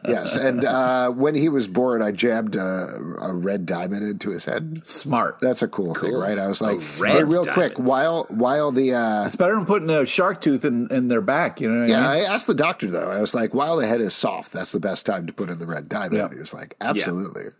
[0.09, 0.37] yes.
[0.37, 4.83] And uh, when he was born, I jabbed a, a red diamond into his head.
[4.85, 5.39] Smart.
[5.41, 6.39] That's a cool, thing, right?
[6.39, 9.91] I was like, red hey, real quick, while while the uh, It's better than putting
[9.91, 11.61] a shark tooth in, in their back.
[11.61, 12.25] You know what yeah, I mean?
[12.25, 13.11] I asked the doctor though.
[13.11, 15.59] I was like, while the head is soft, that's the best time to put in
[15.59, 16.15] the red diamond.
[16.15, 16.29] Yeah.
[16.29, 17.47] He was like, absolutely.
[17.47, 17.51] Uh,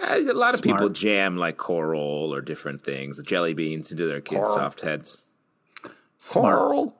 [0.00, 4.42] a lot of people jam like coral or different things, jelly beans into their kids'
[4.42, 4.54] Coral.
[4.54, 5.22] soft heads.
[6.18, 6.58] Smart.
[6.58, 6.94] Coral.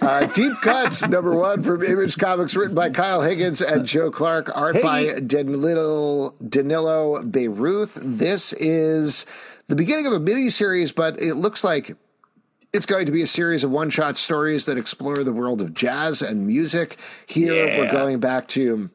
[0.00, 4.50] Uh, Deep Cuts, number one from Image Comics, written by Kyle Higgins and Joe Clark,
[4.56, 4.82] art Hey.
[4.82, 7.92] by Danilo, Danilo Beyruth.
[8.02, 9.26] This is
[9.68, 11.96] the beginning of a mini series, but it looks like
[12.72, 15.74] it's going to be a series of one shot stories that explore the world of
[15.74, 16.96] jazz and music.
[17.26, 18.90] Here, we're going back to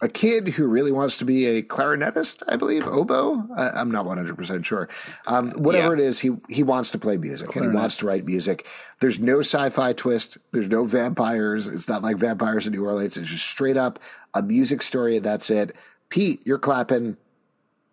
[0.00, 3.44] a kid who really wants to be a clarinetist, I believe, oboe.
[3.56, 4.88] I, I'm not 100% sure.
[5.26, 6.04] Um, whatever Yeah.
[6.04, 8.64] it is, he, he wants to play music and he wants to write music.
[9.00, 10.38] There's no sci fi twist.
[10.52, 11.66] There's no vampires.
[11.66, 13.16] It's not like vampires in New Orleans.
[13.16, 13.98] It's just straight up
[14.34, 15.74] a music story and that's it.
[16.10, 17.16] Pete, you're clapping.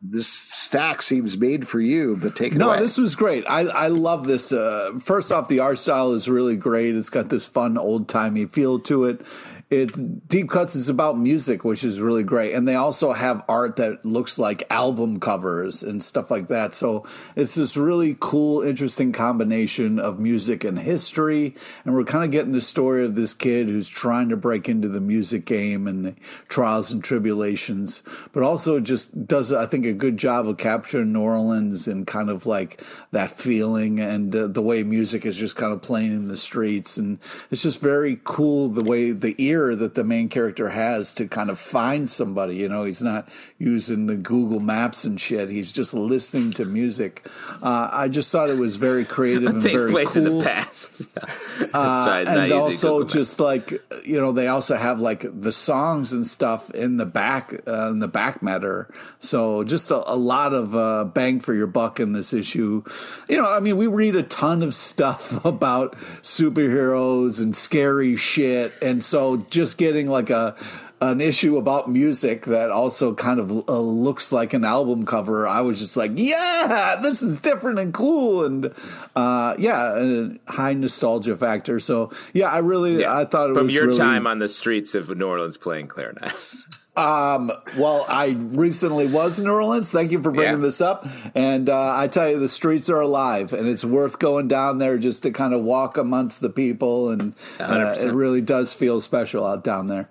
[0.08, 2.80] This stack seems made for you, but take it No, away.
[2.82, 3.44] this was great.
[3.48, 4.54] I, I love this.
[4.54, 6.96] Uh, first off, the art style is really great.
[6.96, 9.26] It's got this fun old timey feel to it.
[9.72, 13.78] It Deep Cuts is about music, which is really great, and they also have art
[13.78, 16.76] that looks like album covers and stuff like that.
[16.76, 17.04] So
[17.36, 22.54] it's this really cool, interesting combination of music and history, and we're kind of getting
[22.54, 26.16] the story of this kid who's trying to break into the music game and the
[26.48, 31.22] trials and tribulations, but also just does I think a good job of capturing New
[31.22, 35.74] Orleans and kind of like that feeling and uh, the way music is just kind
[35.74, 37.18] of playing in the streets, and
[37.50, 41.50] it's just very cool the way the ear that the main character has to kind
[41.50, 42.58] of find somebody.
[42.58, 45.50] You know, he's not using the Google Maps and shit.
[45.50, 47.26] He's just listening to music.
[47.64, 50.26] Uh, I just thought it was very creative and takes very place cool.
[50.28, 50.92] in the past.
[51.16, 52.28] That's Uh, right.
[52.28, 53.72] and also just like
[54.06, 58.00] you know they also have like the songs and stuff in the back uh, in
[58.00, 62.12] the back matter so just a, a lot of uh, bang for your buck in
[62.12, 62.84] this issue
[63.30, 68.74] you know i mean we read a ton of stuff about superheroes and scary shit
[68.82, 70.56] and so just getting like a
[71.02, 75.46] an issue about music that also kind of uh, looks like an album cover.
[75.46, 78.74] I was just like, yeah, this is different and cool, and
[79.16, 81.80] uh, yeah, a high nostalgia factor.
[81.80, 83.18] So yeah, I really, Yeah.
[83.18, 85.58] I thought it was from was your really, time on the streets of New Orleans
[85.58, 86.32] playing clarinet.
[86.96, 89.92] Um, well, I recently was in New Orleans.
[89.92, 90.66] Thank you for bringing Yeah.
[90.66, 91.06] this up.
[91.36, 94.98] And uh, I tell you, the streets are alive, and it's worth going down there
[94.98, 99.46] just to kind of walk amongst the people, and uh, it really does feel special
[99.46, 100.10] out down there.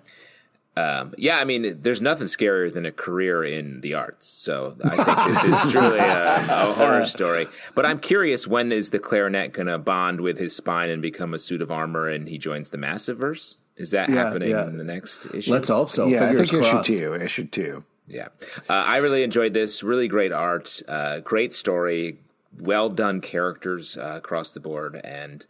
[0.77, 4.27] Um, yeah, I mean, there's nothing scarier than a career in the arts.
[4.27, 7.47] So I think this is truly a, a horror story.
[7.73, 11.33] But I'm curious, when is the clarinet going to bond with his spine and become
[11.33, 13.55] a suit of armor, and he joins the Massiverse?
[13.77, 14.65] Is that Yeah, happening yeah.
[14.67, 15.51] in the next issue?
[15.51, 16.07] Let's hope so.
[16.07, 17.13] yeah, I Fingers think issue two.
[17.15, 17.83] Issue two.
[18.07, 18.27] Yeah,
[18.69, 19.81] uh, I really enjoyed this.
[19.83, 22.19] Really great art, uh, great story,
[22.57, 25.45] well done characters uh, across the board, and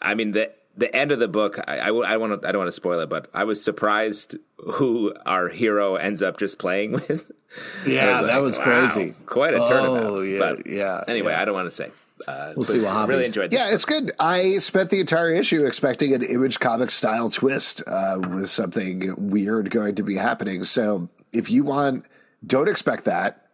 [0.00, 1.58] I mean the the end of the book.
[1.68, 5.14] I, I, want to I don't want to spoil it, but I was surprised who
[5.26, 7.30] our hero ends up just playing with.
[7.86, 9.14] Yeah, I that like, was wow, crazy.
[9.26, 9.96] Quite a turnabout.
[9.96, 11.40] Oh, yeah, but yeah, Anyway, yeah.
[11.40, 11.92] I don't want to say.
[12.26, 13.08] Uh, We'll see what happens.
[13.08, 13.58] Really enjoyed this.
[13.60, 14.12] Yeah, it's good.
[14.18, 19.70] I spent the entire issue expecting an image comic style twist uh, with something weird
[19.70, 20.64] going to be happening.
[20.64, 22.06] So if you want,
[22.46, 23.46] don't expect that.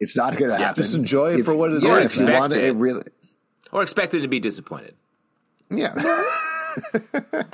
[0.00, 0.82] It's not going to happen.
[0.82, 2.40] just enjoy it If- for what it yeah, is, If you man.
[2.40, 2.72] want it, it.
[2.72, 3.02] really,
[3.72, 4.94] or expected to be disappointed.
[5.70, 5.92] yeah.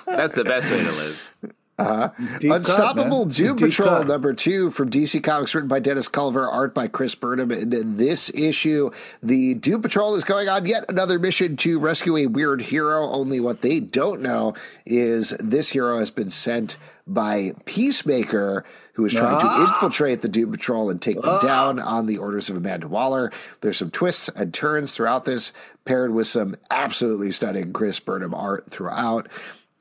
[0.06, 1.32] That's the best way to live.
[1.76, 2.10] Uh-huh.
[2.40, 4.06] Cut, Unstoppable a Doom Patrol cut.
[4.06, 7.50] number two from DC Comics, written by Dennis Culver, art by Chris Burnham.
[7.50, 8.90] And in this issue,
[9.22, 13.08] the Doom Patrol is going on yet another mission to rescue a weird hero.
[13.08, 14.54] Only what they don't know
[14.86, 19.64] is this hero has been sent by Peacemaker, who is trying to ah.
[19.64, 21.42] infiltrate the Doom Patrol and take them ah.
[21.42, 23.32] down on the orders of Amanda Waller.
[23.60, 25.52] There's some twists and turns throughout this,
[25.84, 29.28] paired with some absolutely stunning Chris Burnham art throughout.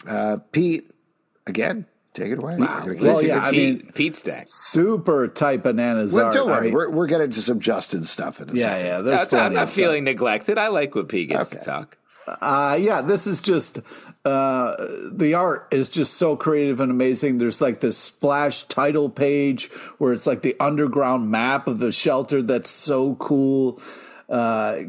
[0.07, 0.89] Uh, Pete,
[1.47, 2.55] again, take it away.
[2.57, 2.85] Wow.
[2.99, 4.45] Well, yeah, I Pete, mean- Pete stack.
[4.49, 6.13] super tight bananas.
[6.13, 6.33] Well, art.
[6.35, 8.85] don't I worry, mean, we're, we're getting to some Justin stuff in a yeah, second.
[8.85, 9.01] yeah.
[9.01, 9.75] There's That's- I'm not of stuff.
[9.75, 10.57] feeling neglected.
[10.57, 11.59] I like when Pete gets Okay.
[11.59, 11.97] to talk.
[12.25, 13.79] Uh, yeah, this is just
[14.23, 14.75] uh,
[15.11, 17.37] the art is just so creative and amazing.
[17.37, 22.41] There's like this splash title page where it's like the underground map of the shelter.
[22.41, 23.81] That's so cool.
[24.29, 24.83] Uh,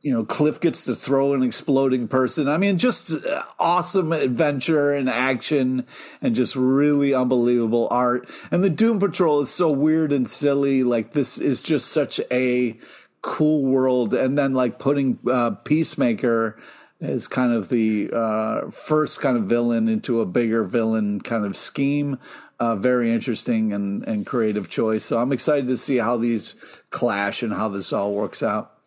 [0.00, 2.48] you know, Cliff gets to throw an exploding person.
[2.48, 5.86] I mean, just uh, awesome adventure and action
[6.22, 8.28] and just really unbelievable art.
[8.50, 10.84] And the Doom Patrol is so weird and silly.
[10.84, 12.78] Like, this is just such a
[13.22, 14.14] cool world.
[14.14, 16.60] And then, like, putting uh, Peacemaker
[17.00, 21.56] as kind of the uh, first kind of villain into a bigger villain kind of
[21.56, 22.18] scheme.
[22.60, 25.04] Uh, very interesting and, and creative choice.
[25.04, 26.54] So I'm excited to see how these
[26.90, 28.77] clash and how this all works out.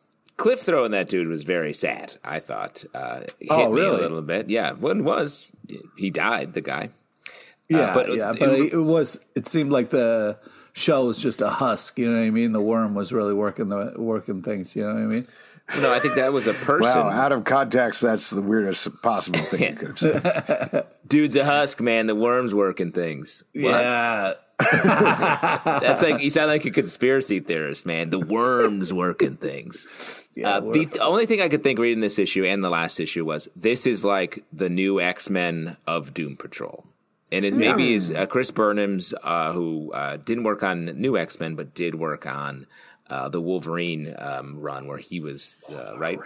[0.42, 2.16] Cliff throwing that dude was very sad.
[2.24, 4.50] I thought uh, hit Oh, me a little bit.
[4.50, 5.52] Yeah, one was
[5.98, 6.54] he died.
[6.54, 6.90] The guy.
[7.70, 9.24] Yeah, but yeah, it- but it, was.
[9.36, 10.38] It seemed like the
[10.74, 12.00] show was just a husk.
[12.00, 12.54] You know what I mean?
[12.54, 14.76] The worm was really working the working things.
[14.76, 15.28] You know what I mean?
[15.80, 17.00] No, I think that was a person.
[17.00, 20.86] Wow, out of context, that's the weirdest possible thing you could have said.
[21.08, 22.08] Dude's a husk, man.
[22.08, 23.44] The worm's working things.
[23.54, 23.64] What?
[23.64, 24.34] Yeah.
[24.62, 28.10] That's like you sound like a conspiracy theorist, man.
[28.12, 29.88] The worm's working things.
[30.36, 33.00] Yeah, uh, the, the only thing I could think reading this issue and the last
[33.00, 36.86] issue was this is like the new X Men of Doom Patrol.
[37.34, 41.40] And it maybe is uh, Chris Burnham's, uh, who uh, didn't work on New X
[41.40, 42.68] Men, but did work on
[43.10, 46.20] uh, the Wolverine um, run where he was, uh, right?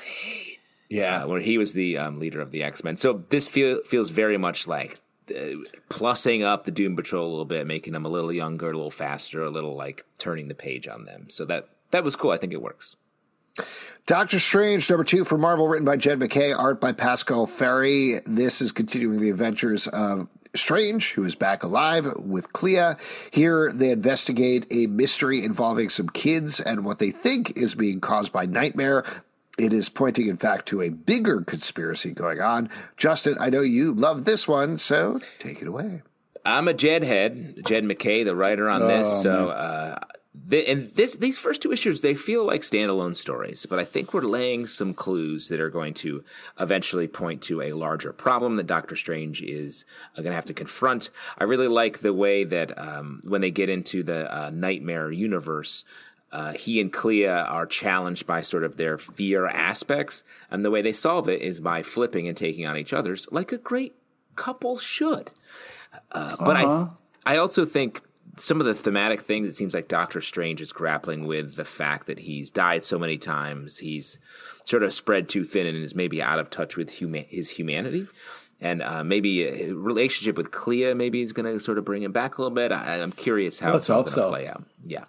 [0.89, 1.25] Yeah.
[1.25, 2.97] where he was the um, leader of the X Men.
[2.97, 4.99] So this feel, feels very much like
[5.29, 5.57] uh,
[5.89, 8.91] plussing up the Doom Patrol a little bit, making them a little younger, a little
[8.91, 11.27] faster, a little like turning the page on them.
[11.29, 12.31] So that that was cool.
[12.31, 12.95] I think it works.
[14.07, 18.19] Doctor Strange, number two for Marvel, written by Jed MacKay, art by Pasqual Ferry.
[18.27, 22.97] This is continuing the adventures of Strange, who is back alive with Clea.
[23.31, 28.31] Here, they investigate a mystery involving some kids and what they think is being caused
[28.31, 29.03] by Nightmare.
[29.57, 32.69] It is pointing, in fact, to a bigger conspiracy going on.
[32.97, 36.03] Justin, I know you love this one, so take it away.
[36.45, 39.23] I'm a Jed head, Jed MacKay, the writer on this.
[39.23, 39.97] So, uh,
[40.49, 44.13] th- and this these first two issues they feel like standalone stories, but I think
[44.13, 46.23] we're laying some clues that are going to
[46.59, 50.53] eventually point to a larger problem that Doctor Strange is uh, going to have to
[50.53, 51.09] confront.
[51.37, 55.83] I really like the way that um, when they get into the uh, nightmare universe.
[56.31, 60.21] Uh, he and Clea are challenged by sort of their fear aspects,
[60.51, 63.53] and the way they solve it is by flipping and taking on each other's, like
[63.53, 63.95] a great
[64.35, 65.31] couple should.
[66.11, 66.89] Uh, but I,
[67.25, 68.01] I also think
[68.37, 69.47] some of the thematic things.
[69.47, 73.17] It seems like Doctor Strange is grappling with the fact that he's died so many
[73.17, 73.79] times.
[73.79, 74.17] He's
[74.63, 78.07] sort of spread too thin and is maybe out of touch with huma- his humanity.
[78.61, 82.11] And uh, maybe a relationship with Clea maybe is going to sort of bring him
[82.13, 82.71] back a little bit.
[82.71, 84.29] I, I'm curious how Let's it's going to so.
[84.29, 84.63] play out.
[84.83, 85.03] Yeah.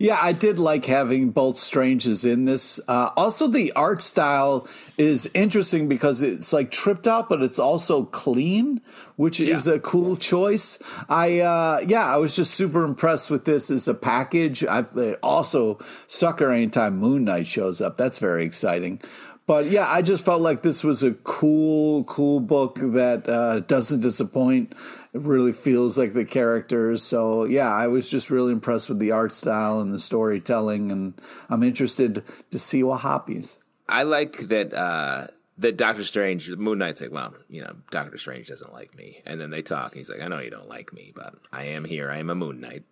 [0.00, 2.78] Yeah, I did like having both Stranges in this.
[2.86, 8.04] Uh, also, the art style is interesting because it's like tripped out, but it's also
[8.04, 8.80] clean,
[9.16, 10.80] which is a cool choice.
[11.08, 14.64] I uh, yeah, I was just super impressed with this as a package.
[14.64, 17.96] I've also sucker anytime Moon Knight shows up.
[17.96, 19.00] That's very exciting.
[19.48, 24.00] But yeah, I just felt like this was a cool, cool book that uh, doesn't
[24.00, 24.74] disappoint.
[25.14, 27.02] It really feels like the characters.
[27.02, 31.18] So yeah, I was just really impressed with the art style and the storytelling, and
[31.48, 33.56] I'm interested to see what happens.
[33.88, 38.48] I like that uh that Doctor Strange Moon Knight's like, well, you know, Doctor Strange
[38.48, 39.22] doesn't like me.
[39.24, 39.94] And then they talk.
[39.94, 42.10] He's like, I know you don't like me, but I am here.
[42.10, 42.84] I am a Moon Knight.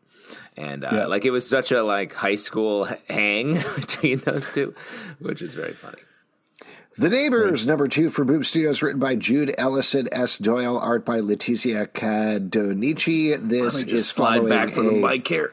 [0.56, 1.06] And uh, Yeah.
[1.06, 4.74] like it was such a like high school hang between those two,
[5.18, 5.98] which is very funny.
[6.98, 10.38] The Neighbors, number two for Boom Studios, written by Jude Ellison S.
[10.38, 13.36] Doyle, art by Letizia Cadonici.
[13.38, 15.52] This is following a, here.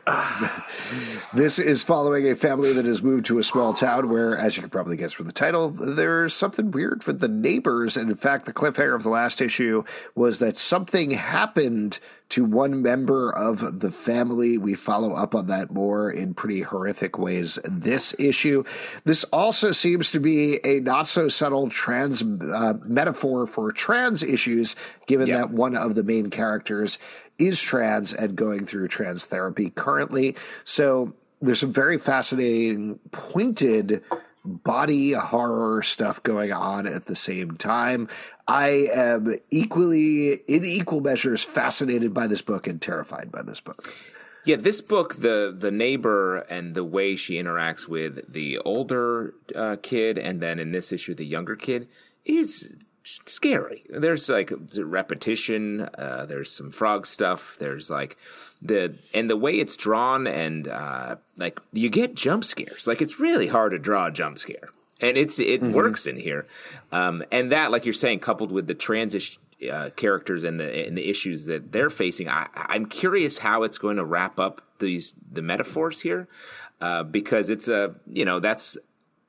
[1.34, 4.62] This is following a family that has moved to a small town where, as you
[4.62, 7.98] can probably guess from the title, there's something weird with the neighbors.
[7.98, 9.84] And in fact, the cliffhanger of the last issue
[10.16, 12.00] was that something happened
[12.34, 14.58] to one member of the family.
[14.58, 18.64] We follow up on that more in pretty horrific ways this issue.
[19.04, 24.76] This also seems to be a not so subtle trans uh, metaphor for trans issues,
[25.06, 25.38] given Yeah.
[25.38, 26.98] that one of the main characters
[27.38, 30.36] is trans and going through trans therapy currently.
[30.64, 34.02] So there's some very fascinating, pointed
[34.46, 38.10] body horror stuff going on at the same time.
[38.48, 43.94] I am equally, in equal measures, fascinated by this book and terrified by this book.
[44.46, 49.78] Yeah, this book, the the neighbor and the way she interacts with the older uh,
[49.82, 51.88] kid, and then in this issue the younger kid,
[52.26, 53.86] is scary.
[53.89, 55.82] There's like repetition.
[55.98, 57.56] Uh, there's some frog stuff.
[57.58, 58.18] There's like
[58.64, 62.88] the and the way it's drawn, and uh, like you get jump scares.
[62.88, 64.70] Like it's really hard to draw a jump scare,
[65.01, 66.47] and it's it works in here.
[66.91, 69.41] Um, and that, like you're saying, coupled with the transition
[69.72, 72.30] uh, characters and the and the issues that they're facing.
[72.30, 76.28] I, I'm curious how it's going to wrap up these the metaphors here,
[76.82, 78.78] uh, because it's a you know that's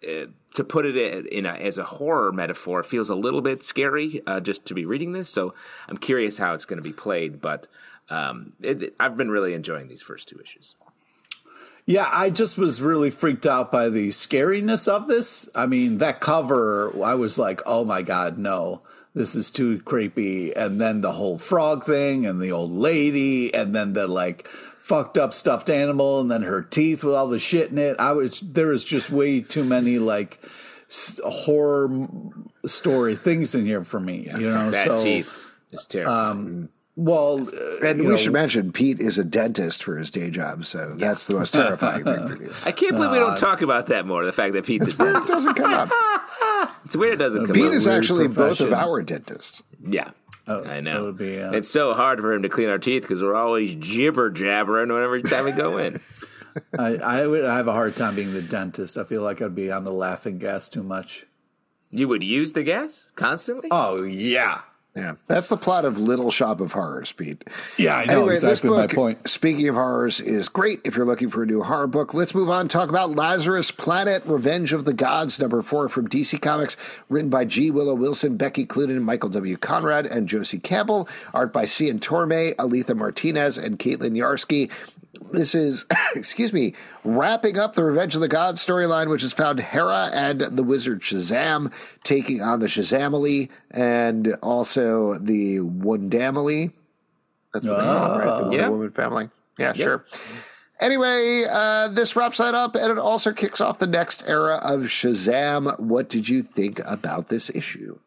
[0.06, 4.22] uh, to put it in a, as a horror metaphor feels a little bit scary
[4.26, 5.28] uh, just to be reading this.
[5.28, 5.54] So
[5.88, 7.66] I'm curious how it's going to be played, but.
[8.10, 10.76] Um, it, I've been really enjoying these first two issues.
[11.86, 15.50] Yeah, I just was really freaked out by the scariness of this.
[15.54, 18.80] I mean, that cover, I was like, oh my God, no,
[19.12, 20.54] this is too creepy.
[20.54, 24.48] And then the whole frog thing and the old lady and then the like
[24.78, 27.96] fucked up stuffed animal and then her teeth with all the shit in it.
[27.98, 30.40] I was, there was just way too many like
[31.22, 32.08] horror
[32.64, 34.70] story things in here for me, you know?
[34.70, 36.70] Bad so, teeth is terrifying.
[36.96, 40.64] Well, uh, And we know, should mention Pete is a dentist for his day job,
[40.64, 42.52] so that's the most terrifying thing for you.
[42.64, 44.24] I can't believe we don't talk about that more.
[44.24, 45.26] The fact that Pete's a It dentist.
[45.28, 45.90] doesn't come up.
[46.84, 47.70] It's weird it doesn't come Pete up.
[47.70, 49.62] Pete is weird actually both of our dentists.
[49.88, 50.10] Yeah.
[50.46, 51.04] Oh, I know.
[51.04, 53.74] would be, uh, it's so hard for him to clean our teeth because we're always
[53.74, 56.00] jibber jabbering whenever time we go in.
[56.78, 58.98] I, I would I have a hard time being the dentist.
[58.98, 61.24] I feel like I'd be on the laughing gas too much.
[61.90, 63.70] You would use the gas constantly?
[63.72, 64.60] Oh yeah,
[64.96, 67.42] Yeah, that's the plot of Little Shop of Horrors, Pete.
[67.78, 67.96] yeah.
[67.96, 69.28] I know Anyway, exactly this my point.
[69.28, 72.14] Speaking of horrors, is great if you're looking for a new horror book.
[72.14, 72.68] Let's move on.
[72.68, 76.76] Talk about Lazarus Planet: Revenge of the Gods, number four from DC Comics,
[77.08, 77.72] written by G.
[77.72, 79.56] Willow Wilson, Becky Cloonan, Michael W.
[79.56, 81.08] Conrad, and Josie Campbell.
[81.32, 84.70] Art by Cian Tormey, Alitha Martinez, and Caitlin Yarsky.
[85.32, 85.84] This is,
[86.14, 90.40] excuse me, wrapping up the Revenge of the Gods storyline, which has found Hera and
[90.40, 96.72] the wizard Shazam taking on the Shazamily and also the Wundamily.
[97.52, 98.24] That's what they're right?
[98.24, 98.68] The Wonder Yeah.
[98.68, 99.30] Woman family.
[99.58, 100.04] Yeah, sure.
[100.80, 104.82] Anyway, uh, this wraps that up, and it also kicks off the next era of
[104.82, 105.78] Shazam.
[105.78, 107.98] What did you think about this issue?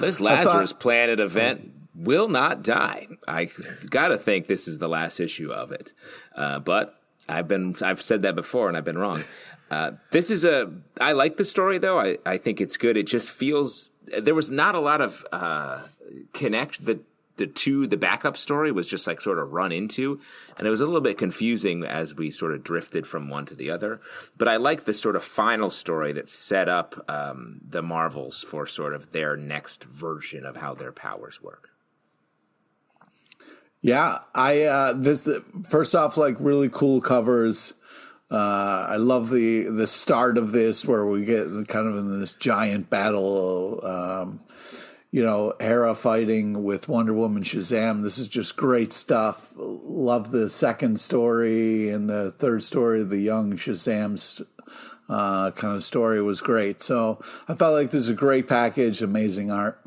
[0.00, 3.08] This Lazarus Planet event will not die.
[3.28, 3.50] I
[3.88, 5.92] got to think this is the last issue of it,
[6.34, 9.24] uh, but I've been I've said that before and I've been wrong.
[9.70, 10.70] Uh, this is a
[11.00, 11.98] I like the story though.
[11.98, 12.96] I, I think it's good.
[12.96, 15.82] It just feels there was not a lot of uh,
[16.32, 17.00] connect the
[17.36, 20.20] the two the backup story was just like sort of run into
[20.58, 23.54] and it was a little bit confusing as we sort of drifted from one to
[23.54, 24.00] the other
[24.36, 28.66] but i like the sort of final story that set up um, the marvels for
[28.66, 31.71] sort of their next version of how their powers work
[33.82, 35.28] Yeah, I uh, this
[35.68, 37.74] first off like really cool covers.
[38.30, 42.34] Uh, I love the the start of this where we get kind of in this
[42.34, 43.84] giant battle.
[43.84, 44.40] Um,
[45.10, 48.02] you know, Hera fighting with Wonder Woman, Shazam.
[48.02, 49.52] This is just great stuff.
[49.56, 54.40] Love the second story and the third story, the young Shazam's
[55.10, 56.82] uh, kind of story was great.
[56.82, 59.78] So I felt like this is a great package, amazing art.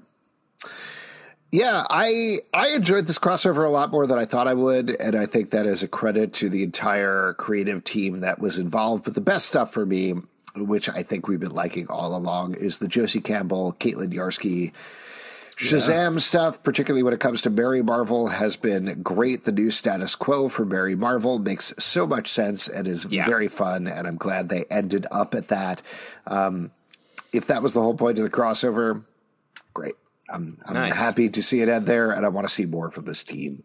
[1.56, 5.16] Yeah, I I enjoyed this crossover a lot more than I thought I would, and
[5.16, 9.06] I think that is a credit to the entire creative team that was involved.
[9.06, 10.16] But the best stuff for me,
[10.56, 14.74] which I think we've been liking all along, is the Josie Campbell, Caitlin Yarsky,
[15.58, 19.46] Shazam stuff, particularly when it comes to Mary Marvel, has been great.
[19.46, 23.26] The new status quo for Mary Marvel makes so much sense and is Yeah.
[23.26, 25.82] very fun, and I'm glad they ended up at that.
[26.28, 26.72] Um,
[27.32, 29.04] if that was the whole point of the crossover,
[29.74, 29.96] great.
[30.30, 30.94] I'm, I'm Nice.
[30.96, 33.64] happy to see it end there, and I want to see more from this team.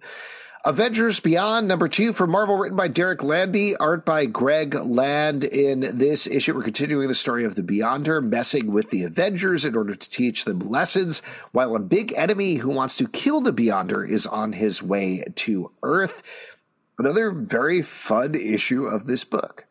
[0.62, 5.42] Avengers Beyond, number two from Marvel, written by Derek Landy, art by Greg Land.
[5.42, 9.74] In this issue, we're continuing the story of the Beyonder messing with the Avengers in
[9.74, 14.06] order to teach them lessons, while a big enemy who wants to kill the Beyonder
[14.06, 16.22] is on his way to Earth.
[16.98, 19.64] Another very fun issue of this book.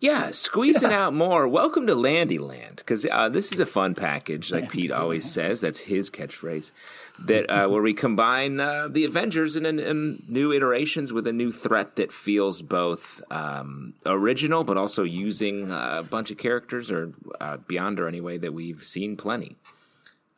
[0.00, 1.46] Yeah, squeezing out more.
[1.46, 5.60] Welcome to Landyland, because uh, this is a fun package, like Pete always says.
[5.60, 6.70] That's his catchphrase.
[7.18, 11.52] That uh, where we combine uh, the Avengers in, in, new iterations with a new
[11.52, 17.12] threat that feels both um, original, but also using uh, a bunch of characters or
[17.38, 19.58] uh, beyond or anyway that we've seen plenty.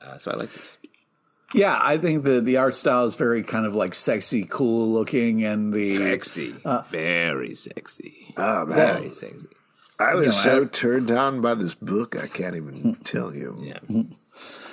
[0.01, 0.77] Uh, so I like this.
[1.55, 5.45] Yeah, I think the the art style is very kind of like sexy, cool looking,
[5.45, 6.55] and the Sexy,
[6.91, 8.77] very sexy, Oh, man.
[9.03, 9.47] very sexy.
[10.01, 13.57] I was know, so I- turned on by this book, I can't even tell you.
[13.63, 14.03] Yeah.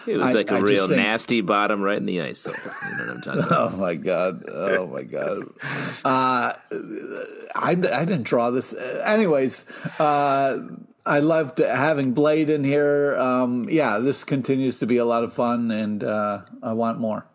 [0.07, 2.47] It was I- like a I just real think- nasty bottom right in the ice.
[2.47, 3.73] You know what I'm talking about?
[3.73, 4.43] Oh my god!
[4.49, 5.43] Oh my god!
[6.05, 6.53] Uh,
[7.55, 8.73] I I didn't draw this.
[8.73, 9.65] Uh, Anyways,
[9.99, 10.59] uh,
[11.10, 13.18] I loved having Blade in here.
[13.18, 17.26] Um, yeah, this continues to be a lot of fun, and uh, I want more.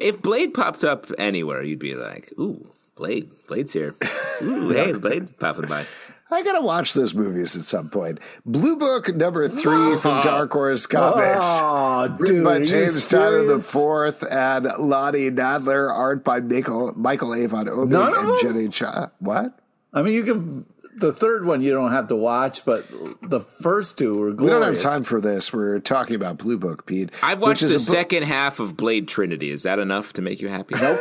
[0.00, 3.30] If Blade popped up anywhere, you'd be like, "Ooh, Blade!
[3.46, 3.94] Blade's here!
[4.42, 5.86] Ooh, hey, Blade popping by."
[6.32, 8.18] I gotta watch those movies at some point.
[8.44, 11.44] Blue Book number three from Dark Horse Comics.
[11.44, 13.58] Oh, Written dude, by James Tyler the?
[13.58, 18.40] Fourth and Lottie Nadler, art by Michael Michael Avon Obig None of and?
[18.40, 19.10] Jenny Cha.
[19.18, 19.59] What?
[19.92, 20.66] I mean, you can.
[20.96, 22.84] The third one you don't have to watch, but
[23.22, 24.40] the first two were glorious.
[24.42, 25.52] We don't have time for this.
[25.52, 27.10] We're talking about Blue Book, Pete.
[27.22, 29.50] I've which watched is the a book- second half of Blade Trinity.
[29.50, 30.74] Is that enough to make you happy?
[30.74, 31.00] Nope.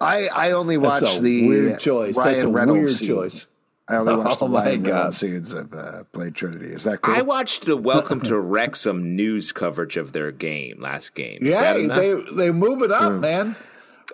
[0.00, 2.16] I I only That's watched a the weird choice.
[2.16, 3.08] Ryan That's a Reynolds weird scenes.
[3.08, 3.46] choice.
[3.88, 4.90] I only watched Oh the my Ryan God.
[4.92, 6.66] Reynolds scenes of uh, Blade Trinity.
[6.72, 7.14] Is that cool?
[7.14, 11.38] I watched the Welcome to Wrexham news coverage of their game last game.
[11.46, 13.54] Is Yeah, that they they move it up, man.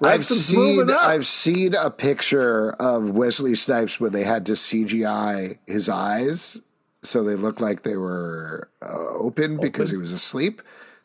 [0.02, 0.90] I've seen.
[0.90, 6.60] I've seen a picture of Wesley Snipes when they had to CGI his eyes
[7.02, 10.62] so they looked like they were uh, open because he was asleep.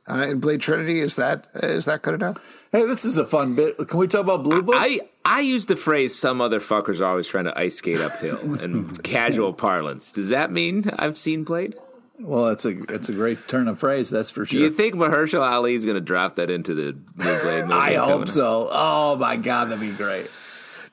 [0.09, 0.99] uh, in Blade Trinity.
[0.99, 2.37] Is that is that good enough?
[2.71, 3.77] Hey, this is a fun bit.
[3.87, 4.75] Can we talk about Blue Book?
[4.77, 8.59] I I use the phrase "some other fuckers are always trying to ice skate uphill"
[8.59, 10.11] in casual parlance.
[10.11, 11.75] Does that mean I've seen Blade?
[12.19, 14.59] Well, it's a it's a great turn of phrase, that's for sure.
[14.59, 17.73] Do you think Mahershala Ali is going to draft that into the new Blade movie?
[17.73, 18.29] I coming hope up?
[18.29, 18.69] so.
[18.71, 20.29] Oh my god, that'd be great.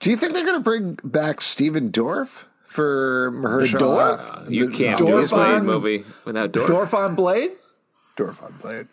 [0.01, 3.79] Do you think they're going to bring back Stephen Dorff for Mahershala?
[4.19, 4.47] Dwarf?
[4.47, 6.69] Uh, you the- can't the do a Dorf Blade on- movie without Dorf.
[6.69, 7.51] Dorf on Blade?
[8.17, 8.89] Dorff on Blade.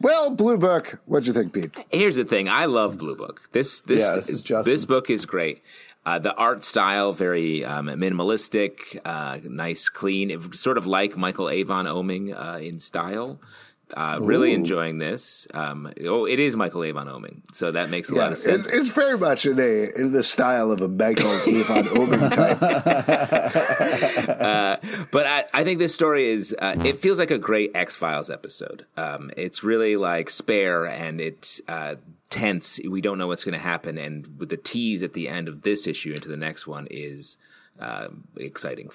[0.00, 1.70] Well, Blue Book, what'd you think, Pete?
[1.90, 3.48] Here's the thing: I love Blue Book.
[3.52, 5.62] This this Yeah, this is this book is great.
[6.06, 11.50] Uh, the art style very um, minimalistic, uh, nice, clean, It- sort of like Michael
[11.50, 13.40] Avon Oeming uh, in style.
[13.94, 15.46] Uh, really enjoying this.
[15.54, 18.68] Um, oh, it is Michael Avon Oeming, so that makes a lot of sense.
[18.68, 22.60] it's very much in a in the style of a Michael Avon Omen type.
[25.12, 28.28] But I, I think this story is, uh, it feels like a great X Files
[28.28, 28.84] episode.
[28.96, 31.94] Um, it's really like spare and it uh,
[32.26, 32.80] tense.
[32.88, 33.98] We don't know what's going to happen.
[33.98, 37.36] And with the tease at the end of this issue into the next one is
[37.80, 38.90] uh, exciting.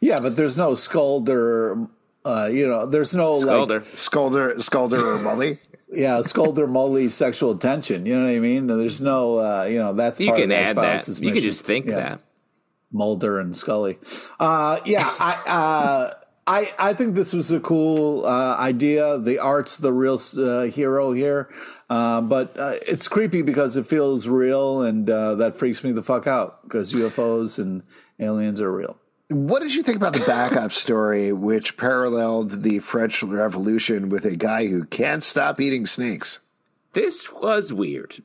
[0.00, 1.88] Yeah, but there's no Skulder
[2.26, 3.80] uh, you know, there's no Sculder.
[3.80, 5.58] like Sculder, Sculder or Mully.
[5.92, 8.04] yeah, Skulder Mully sexual tension.
[8.04, 8.66] You know what I mean?
[8.66, 10.94] There's no uh, you know, that's you part can of add that.
[10.96, 11.94] X-Files' You can just think Yeah.
[11.94, 12.20] that.
[12.92, 13.98] Mulder and Scully.
[14.40, 16.10] Uh, yeah, I, uh,
[16.46, 19.18] I I think this was a cool uh, idea.
[19.18, 21.48] The art's the real uh, hero here,
[21.88, 26.02] uh, but uh, it's creepy because it feels real, and uh, that freaks me the
[26.02, 27.82] fuck out because UFOs and
[28.18, 28.96] aliens are real.
[29.28, 34.36] What did you think about the backup story, which paralleled the French Revolution with a
[34.36, 36.38] guy who can't stop eating snakes?
[36.92, 38.22] This was weird.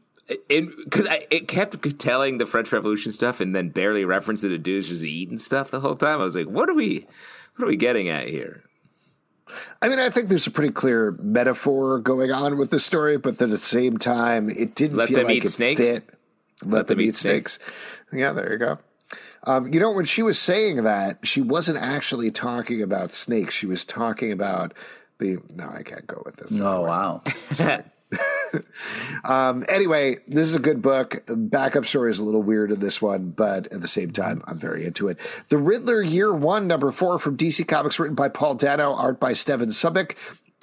[0.47, 4.87] Because it kept telling the French Revolution stuff and then barely referenced it to dudes
[4.87, 6.21] just eating stuff the whole time.
[6.21, 7.07] I was like, what are we,
[7.55, 8.63] what are we getting at here?
[9.81, 13.41] I mean, I think there's a pretty clear metaphor going on with the story, but
[13.41, 15.77] at the same time, it didn't Let feel them like eat it snake?
[15.77, 16.09] fit.
[16.63, 17.49] Let, them, them eat eat snake.
[17.49, 17.59] snakes.
[18.13, 18.79] Yeah, there you go.
[19.43, 23.53] Um, you know, when she was saying that, she wasn't actually talking about snakes.
[23.55, 24.73] She was talking about
[25.19, 25.37] the.
[25.55, 26.51] No, I can't go with this.
[26.59, 27.21] Oh wow!
[29.23, 31.23] Um, anyway, this is a good book.
[31.27, 34.57] Backup story is a little weird in this one, but at the same time, I'm
[34.57, 35.19] very into it.
[35.49, 39.33] The Riddler Year One, number four from DC Comics, written by Paul Dano, art by
[39.33, 40.15] Stevan Subic.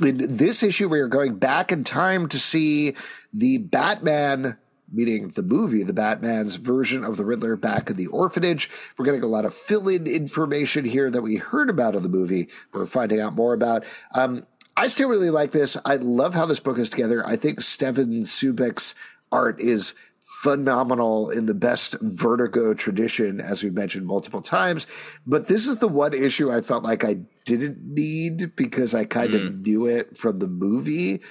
[0.03, 2.95] In this issue, we are going back in time to see
[3.33, 4.57] the Batman,
[4.93, 8.71] meaning the movie, the Batman's version of the Riddler back in the orphanage.
[8.97, 12.09] We're getting a lot of fill in information here that we heard about in the
[12.09, 12.49] movie.
[12.73, 13.85] We're finding out more about.
[14.15, 14.47] Um,
[14.79, 15.77] I still really like this.
[15.85, 17.27] I love how this book is together.
[17.27, 18.95] I think Stevan Subic's
[19.33, 24.87] art is phenomenal in the best Vertigo tradition, as we've mentioned multiple times.
[25.27, 27.15] But this is the one issue I felt like I
[27.45, 29.63] didn't need because I kind of mm.
[29.63, 31.23] knew it from the movie.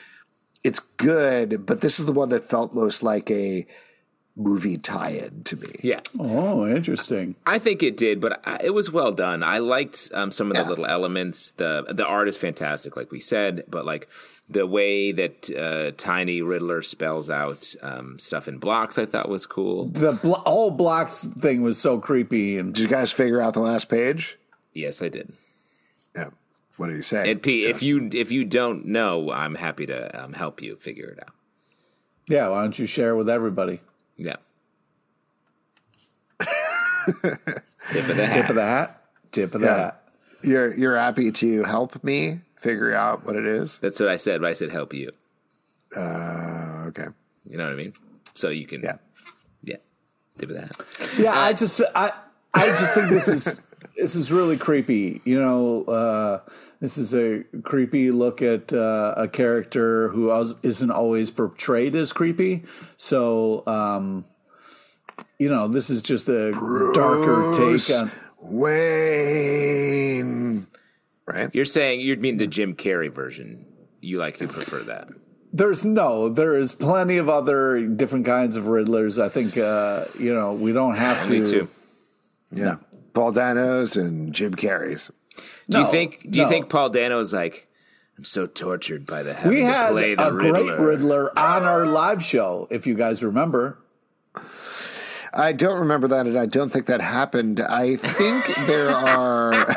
[0.66, 3.66] It's good, but this is the one that felt most like a
[4.40, 5.80] movie tie-in to me.
[5.82, 6.00] Yeah.
[6.20, 7.36] Oh, interesting.
[7.46, 9.42] I think it did, but I, it was well done.
[9.44, 10.70] I liked um, some of the Yeah.
[10.70, 11.52] little elements.
[11.54, 14.08] the The art is fantastic, like we said, but like
[14.50, 19.46] the way that uh, Tiny Riddler spells out um, stuff in blocks, I thought was
[19.48, 19.88] cool.
[19.88, 23.60] The bl- whole blocks thing was so creepy, and Did you guys figure out the
[23.60, 24.38] last page?
[24.74, 25.34] Yes, I did.
[26.16, 26.30] Yeah.
[26.78, 27.32] What did he say?
[27.32, 31.08] And P, if you if you don't know, I'm happy to um, help you figure
[31.10, 31.34] it out.
[32.30, 33.82] yeah, why don't you share with everybody?
[34.18, 34.36] Yeah.
[37.92, 38.34] Tip of the hat.
[38.34, 39.02] Tip of the hat.
[39.32, 39.76] Tip of the Yeah.
[39.78, 40.04] hat.
[40.44, 43.78] You're you're happy to help me figure out what it is.
[43.80, 44.42] That's what I said.
[44.42, 45.12] But I said help you.
[45.96, 47.08] Uh, okay.
[47.50, 47.94] You know what I mean?
[48.36, 48.82] So you can.
[48.84, 48.98] Yeah.
[49.64, 49.78] Yeah.
[50.38, 50.76] Tip of the hat.
[51.18, 52.12] Yeah, I just I
[52.54, 53.60] I just think this is
[53.98, 55.22] this is really creepy.
[55.26, 56.40] You know, uh,
[56.80, 60.32] this is a creepy look at uh, a character who
[60.64, 62.64] isn't always portrayed as creepy.
[62.98, 64.26] So, um,
[65.40, 66.52] you know, this is just a
[66.94, 68.12] darker take on.
[68.40, 69.88] Wayne.
[71.26, 71.50] Right?
[71.54, 73.66] You're saying you'd mean the Jim Carrey version.
[74.00, 75.10] You like you prefer that.
[75.52, 79.20] There's no, there is plenty of other different kinds of Riddlers.
[79.22, 81.40] I think, uh, you know, we don't have to.
[81.40, 81.68] Me too.
[82.52, 82.78] Yeah.
[83.18, 85.12] Paul Dano's and Jim Carrey's.
[85.70, 86.30] Do you think?
[86.30, 87.68] Do you think Paul Dano's like?
[88.16, 90.76] I'm so tortured by the having We to had play the a Riddler.
[90.78, 93.80] great Riddler on our live show, if you guys remember.
[95.34, 97.60] I don't remember that, and I don't think that happened.
[97.60, 99.54] I think there are.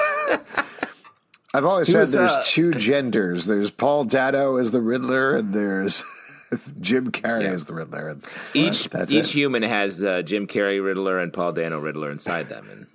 [1.55, 3.47] I've always He said was, there's uh, two genders.
[3.47, 6.03] There's Paul Dano as the Riddler, and there's
[6.81, 7.51] Jim Carrey Yeah.
[7.53, 8.09] as the Riddler.
[8.09, 8.25] And
[8.55, 9.27] Each each it.
[9.27, 12.87] human has uh, Jim Carrey Riddler and Paul Dano Riddler inside them, and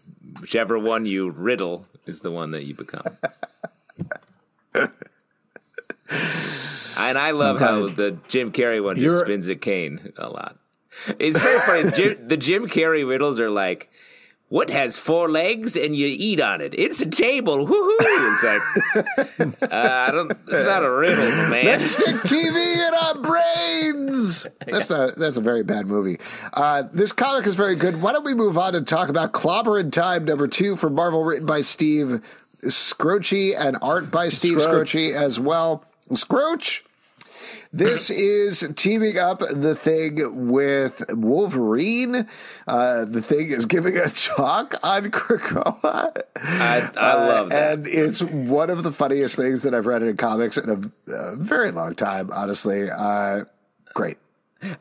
[0.42, 3.18] whichever one you riddle is the one that you become.
[6.98, 10.58] And I love how the Jim Carrey one just You're- spins a cane a lot.
[11.20, 11.92] It's very funny.
[11.92, 13.90] Jim, the Jim Carrey riddles are like,
[14.50, 16.74] "What has four legs and you eat on it?
[16.78, 17.96] It's a table." Woohoo!
[18.00, 20.32] It's like, uh, I don't.
[20.48, 21.66] It's not a riddle, man.
[21.66, 24.48] Let's stick TV in our brains.
[24.66, 26.20] That's a that's a very bad movie.
[26.54, 28.02] Uh, this comic is very good.
[28.02, 31.46] Why don't we move on and talk about Clobberin' Time number two from Marvel, written
[31.46, 32.22] by Steve
[32.64, 34.58] Skroce and art by Steve.
[34.58, 35.84] Skroce as well.
[36.14, 36.85] Scroach.
[37.72, 42.28] This is teaming up the thing with Wolverine.
[42.68, 46.24] Uh, the thing is giving a talk on Krakoa.
[46.36, 47.74] I, I love that.
[47.74, 51.36] And it's one of the funniest things that I've read in comics in a, a
[51.36, 52.90] very long time, honestly.
[52.90, 53.46] Uh,
[53.94, 54.18] great.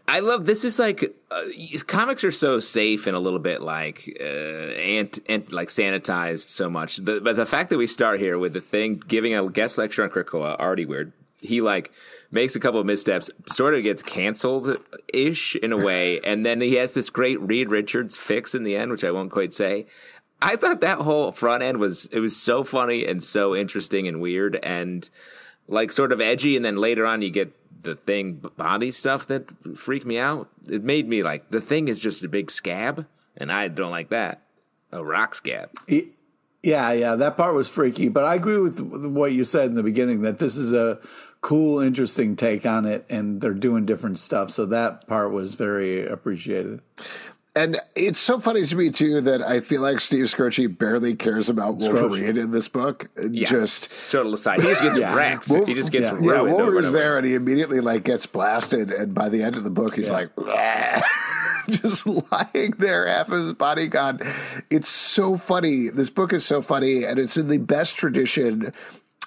[0.09, 0.64] I love this.
[0.64, 1.42] Is like uh,
[1.86, 6.70] comics are so safe and a little bit like uh, ant, ant like sanitized so
[6.70, 7.05] much.
[7.05, 10.02] But, but the fact that we start here with the thing giving a guest lecture
[10.02, 11.12] on Krakoa already weird.
[11.40, 11.92] He like
[12.35, 14.76] makes a couple of missteps, sort of gets canceled
[15.12, 18.76] ish in a way, and then he has this great Reed Richards fix in the
[18.76, 19.87] end, which I won't quite say.
[20.43, 24.20] I thought that whole front end was it was so funny and so interesting and
[24.20, 25.09] weird and
[25.68, 29.47] like sort of edgy, and then later on you get the thing body stuff that
[29.76, 30.49] freaked me out.
[30.68, 33.07] It made me like the thing is just a big scab,
[33.37, 34.43] and I don't like that.
[34.93, 35.70] A rock scab.
[36.62, 39.74] Yeah, yeah, that part was freaky, but I agree with with what you said in
[39.74, 40.99] the beginning that this is a
[41.45, 44.51] cool, interesting take on it, and they're doing different stuff.
[44.51, 46.80] So that part was very appreciated.
[47.55, 51.49] And it's so funny to me too that I feel like Steve Skroce barely cares
[51.51, 53.09] about Wolverine in this book.
[53.30, 54.61] Yeah, Just sort of aside.
[54.62, 55.14] He just gets Yeah.
[55.14, 55.49] wrecked.
[55.51, 56.16] Wolf- he just gets yeah.
[56.20, 56.40] yeah, ruined.
[56.55, 56.99] over Wolverine's and over.
[56.99, 60.11] there and he immediately like gets blasted, and by the end of the book, he's
[60.11, 60.30] like
[61.70, 64.18] just lying there, half his body gone.
[64.70, 65.88] It's so funny.
[65.90, 68.72] This book is so funny, and it's in the best tradition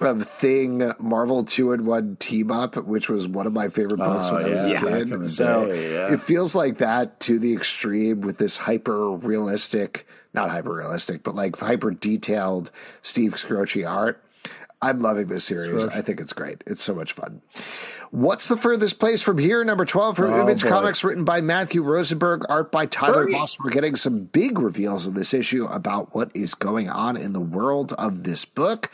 [0.01, 4.27] of thing Marvel two in one team up, which was one of my favorite books
[4.29, 5.29] Oh, when I was a yeah, back kid.
[5.31, 6.13] So day, yeah.
[6.13, 11.35] it feels like that to the extreme with this hyper realistic, not hyper realistic, but
[11.35, 12.71] like hyper detailed
[13.01, 14.23] Steve Skroce art.
[14.79, 15.83] I'm loving this series.
[15.85, 16.63] I think it's great.
[16.67, 17.41] It's so much fun.
[18.11, 19.63] What's the furthest place from here?
[19.63, 20.69] Number 12 from Oh, Image boy.
[20.69, 23.31] Comics, written by Matthew Rosenberg, art by Tyler Hurry.
[23.31, 23.57] Moss.
[23.59, 27.39] We're getting some big reveals in this issue about what is going on in the
[27.41, 28.91] world of this book.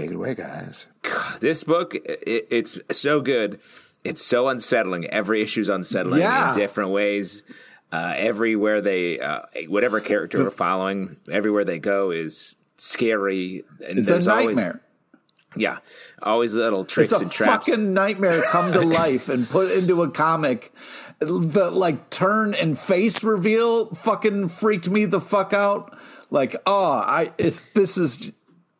[0.00, 0.86] Take it away, guys.
[1.40, 3.60] This book, it, it's so good.
[4.04, 5.06] It's so unsettling.
[5.06, 6.52] Every issue's unsettling Yeah.
[6.52, 7.42] in different ways.
[7.90, 13.64] Uh, everywhere they, uh, whatever character we're following, everywhere they go is scary.
[13.86, 14.82] And It's a there's always- nightmare.
[15.56, 15.78] yeah,
[16.22, 17.66] always little tricks It's a and traps.
[17.66, 20.72] fucking nightmare come to life and put into a comic.
[21.20, 25.96] The like turn and face reveal fucking freaked me the fuck out.
[26.30, 28.30] Like, oh, I it's this is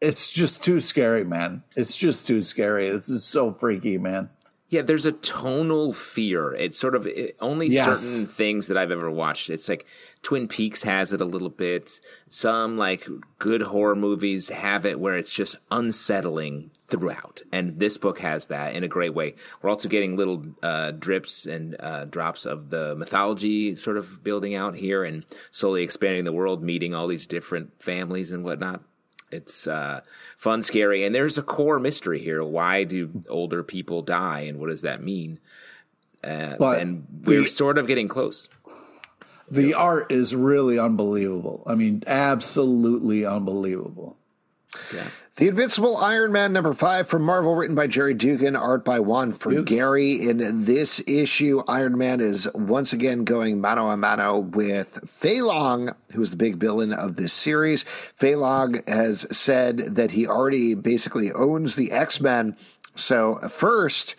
[0.01, 1.63] it's just too scary, man.
[1.77, 2.91] It's just too scary.
[2.91, 4.31] This is so freaky, man.
[4.71, 6.53] Yeah, there's a tonal fear.
[6.53, 8.03] It's sort of it, only Yes.
[8.03, 9.49] certain things that I've ever watched.
[9.49, 9.87] It's like
[10.21, 12.01] Twin Peaks has it a little bit.
[12.29, 17.41] Some like good horror movies have it where it's just unsettling throughout.
[17.51, 19.37] And this book has that in a great way.
[19.63, 24.55] We're also getting little uh, drips and uh, drops of the mythology sort of building
[24.55, 28.83] out here and slowly expanding the world, meeting all these different families and whatnot.
[29.31, 30.01] It's uh,
[30.37, 32.43] fun, scary, and there's a core mystery here.
[32.43, 35.39] Why do older people die, and what does that mean?
[36.25, 38.49] Uh, But and we're the- sort of getting close.
[39.51, 41.63] The art is really unbelievable.
[41.67, 44.18] I mean, absolutely unbelievable.
[44.95, 45.09] Yeah.
[45.39, 49.31] The Invincible Iron Man number five from Marvel, written by Gerry Duggan, art by Juan
[49.65, 50.29] Gary.
[50.29, 56.33] In this issue, Iron Man is once again going mano a mano with Feilong, who's
[56.33, 57.85] the big villain of this series.
[58.19, 62.57] Feilong has said that he already basically owns the X Men.
[62.97, 64.17] So, first,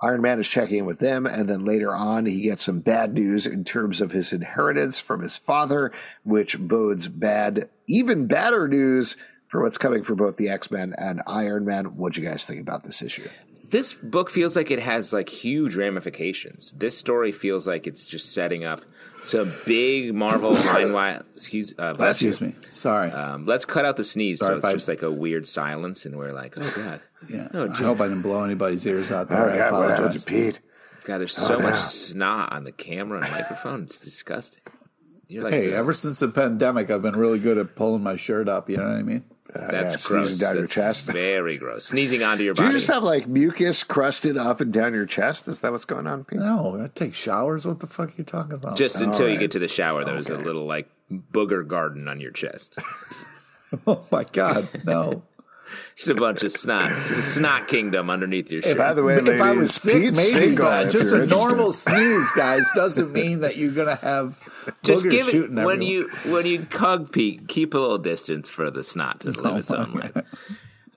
[0.00, 3.12] Iron Man is checking in with them, and then later on, he gets some bad
[3.12, 5.92] news in terms of his inheritance from his father,
[6.24, 9.18] which bodes bad, even badder news
[9.50, 11.96] for what's coming for both the X Men and Iron Man.
[11.96, 13.28] What'd you guys think about this issue?
[13.70, 16.72] This book feels like it has like huge ramifications.
[16.76, 18.80] This story feels like it's just setting up
[19.22, 21.22] some big Marvel line.
[21.34, 22.30] Excuse, uh, bless you.
[22.30, 22.56] Excuse me.
[22.68, 23.12] Sorry.
[23.12, 26.04] Um, let's cut out the sneeze, Sorry so it's I- just like a weird silence,
[26.04, 27.48] and we're like, "Oh God, yeah.
[27.54, 29.50] oh, I hope I didn't blow anybody's ears out Oh, there.
[29.64, 30.24] I apologize.
[30.24, 30.58] Pete?
[31.04, 31.80] God, there's so much yeah.
[31.80, 33.82] snot on the camera and microphone.
[33.84, 34.62] It's disgusting."
[35.28, 38.16] You're like, Hey, the- ever since the pandemic, I've been really good at pulling my
[38.16, 38.68] shirt up.
[38.68, 39.22] You know what I mean?
[39.54, 40.28] Uh, that's yeah, gross.
[40.28, 41.06] sneezing down your chest.
[41.06, 41.86] Very gross.
[41.86, 45.48] Sneezing onto your Do you just have like mucus crusted up and down your chest?
[45.48, 46.38] Is that what's going on, Pete?
[46.38, 47.66] No, I take showers.
[47.66, 48.76] What the fuck are you talking about?
[48.76, 52.30] Just until you get to the shower, there's a little like booger garden on your
[52.30, 52.78] chest.
[53.86, 55.22] oh my god, no.
[55.96, 56.92] Just a bunch of snot.
[57.10, 58.78] It's a snot kingdom underneath your shirt.
[58.78, 62.30] By the way, if I was sick, Pete maybe, Single, but just a normal sneeze,
[62.32, 64.38] guys, doesn't mean that you're gonna have
[64.82, 66.08] Just give it shooting when everywhere.
[66.24, 67.48] you when you hug Pete.
[67.48, 70.12] Keep a little distance for the snot to live its own life.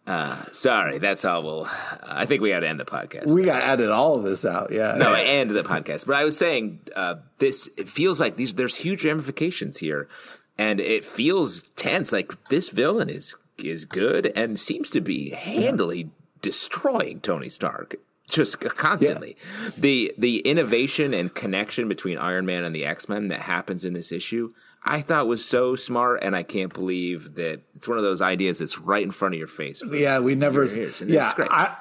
[0.05, 1.43] Uh, sorry, that's all.
[1.43, 1.67] We'll.
[2.03, 3.27] I think we got to end the podcast.
[3.27, 4.71] We got to edit all of this out.
[4.71, 4.95] Yeah.
[4.97, 6.05] no, end the podcast.
[6.05, 7.69] But I was saying uh, this.
[7.77, 8.53] It feels like these.
[8.53, 10.09] There's huge ramifications here,
[10.57, 12.11] and it feels tense.
[12.11, 16.09] Like this villain is is good and seems to be handily
[16.41, 17.95] destroying Tony Stark.
[18.27, 19.35] Just constantly,
[19.77, 23.91] the the innovation and connection between Iron Man and the X Men that happens in
[23.91, 28.03] this issue, I thought was so smart, and I can't believe that it's one of
[28.03, 29.83] those ideas that's right in front of your face.
[29.85, 30.63] Yeah, we never.
[30.63, 31.49] years, yeah, it's great.
[31.51, 31.75] I,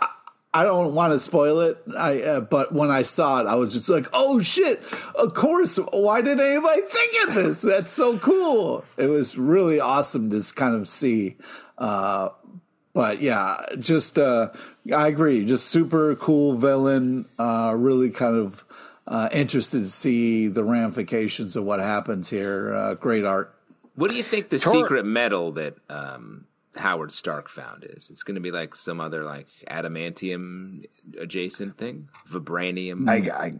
[0.55, 1.79] I I don't want to spoil it.
[1.97, 4.83] I uh, but when I saw it, I was just like, "Oh shit!
[5.15, 5.77] Of course!
[5.93, 7.63] Why didn't anybody think of this?
[7.63, 11.37] That's so cool!" It was really awesome to kind of see.
[11.79, 12.31] Uh,
[12.93, 14.51] but yeah, just uh,
[14.95, 15.45] I agree.
[15.45, 17.27] Just super cool villain.
[17.39, 18.65] Uh, really kind of
[19.07, 22.75] uh, interested to see the ramifications of what happens here.
[22.75, 23.55] Uh, great art.
[23.95, 26.47] What do you think the Tor- secret metal that um,
[26.77, 28.09] Howard Stark found is?
[28.11, 30.85] It's going to be like some other like adamantium
[31.18, 33.09] adjacent thing, vibranium.
[33.09, 33.55] I, I,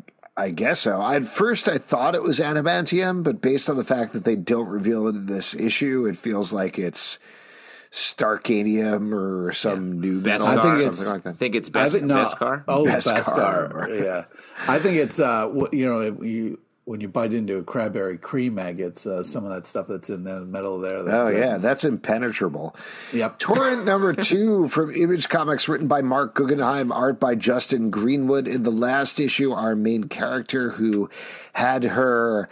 [0.45, 1.03] I guess so.
[1.03, 4.69] At first, I thought it was adamantium, but based on the fact that they don't
[4.69, 7.19] reveal it in this issue, it feels like it's
[7.93, 10.59] Starkanium or some new metal Beskar.
[10.59, 11.29] I think something it's- like that.
[11.31, 12.25] I think it's I think no.
[12.25, 12.65] Beskar.
[12.67, 13.73] Oh, Beskar.
[13.73, 14.03] Beskar.
[14.03, 14.25] yeah,
[14.67, 18.59] I think it's uh, you know, if you when you bite into a Cadbury cream
[18.59, 20.99] egg, it's uh, some of that stuff that's in the middle there.
[20.99, 22.75] Oh That's, uh, yeah, that's impenetrable.
[23.13, 23.39] Yep.
[23.39, 28.49] Torrent number two from Image Comics, written by Marc Guggenheim, art by Justin Greenwood.
[28.49, 31.09] In the last issue, our main character who
[31.53, 32.49] had her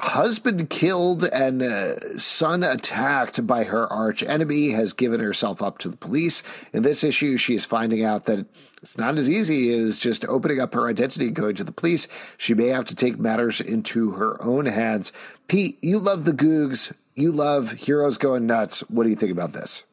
[0.00, 5.88] husband killed and uh, son attacked by her arch enemy has given herself up to
[5.88, 6.42] the police.
[6.72, 8.46] In this issue, she is finding out that
[8.82, 12.08] it's not as easy as just opening up her identity and going to the police.
[12.36, 15.12] She may have to take matters into her own hands.
[15.48, 16.92] Pete, you love the Googs.
[17.14, 18.80] You love heroes going nuts.
[18.88, 19.84] What do you think about this?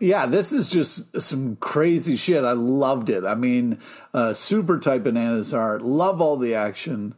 [0.00, 2.44] Yeah, this is just some crazy shit.
[2.44, 3.24] I loved it.
[3.24, 3.78] I mean,
[4.12, 5.82] uh, super tight bananas art.
[5.82, 7.14] Love all the action.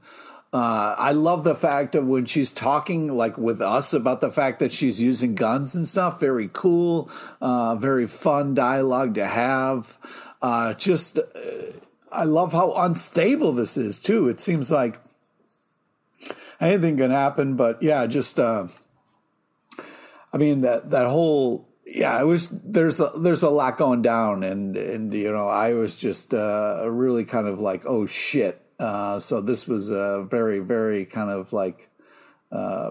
[0.57, 4.59] Uh, I love the fact of when she's talking like with us about the fact
[4.61, 6.19] that she's using guns and stuff.
[6.19, 7.11] Very cool,
[7.43, 9.99] uh, very fun dialogue to have.
[10.41, 11.23] Uh, just, uh,
[12.11, 14.31] I love how unstable this is too.
[14.31, 14.99] It seems like
[16.59, 18.41] anything can happen, but yeah, just.
[18.41, 18.69] Uh,
[20.33, 24.43] I mean that that whole yeah, it was there's a, there's a lot going down,
[24.43, 28.66] and and you know I was just uh, really kind of like oh shit.
[28.79, 31.89] Uh, so this was uh, very very kind of like
[32.53, 32.91] uh,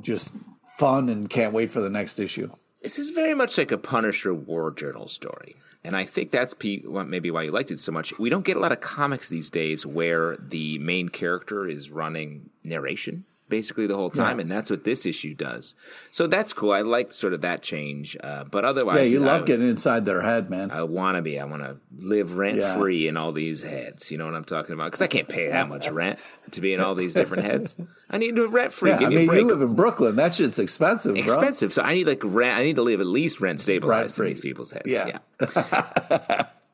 [0.00, 0.30] just
[0.78, 2.50] fun, and can't wait for the next issue.
[2.82, 5.56] This is very much like a Punisher War Journal story.
[5.84, 8.18] And I think that's maybe why you liked it so much.
[8.18, 12.48] We don't get a lot of comics these days where the main character is running
[12.64, 15.74] narration basically the whole time, and that's what this issue does.
[16.10, 16.72] So that's cool.
[16.72, 18.16] I like sort of that change.
[18.22, 20.70] Uh, but otherwise, Yeah, you I, love getting inside their head, man.
[20.70, 21.38] I want to be.
[21.38, 22.76] I want to live rent Yeah.
[22.78, 24.10] free in all these heads.
[24.10, 24.86] You know what I'm talking about?
[24.86, 26.18] Because I can't pay that much rent
[26.52, 27.76] to be in all these different heads.
[28.10, 28.90] I need to rent free.
[28.90, 29.40] yeah, Give I mean break.
[29.40, 30.16] you live in Brooklyn.
[30.16, 31.22] That shit's expensive, bro.
[31.22, 31.72] expensive.
[31.72, 32.58] So I need like rent.
[32.58, 34.86] I need to live at least rent stabilized in these people's heads.
[34.86, 35.18] Yeah.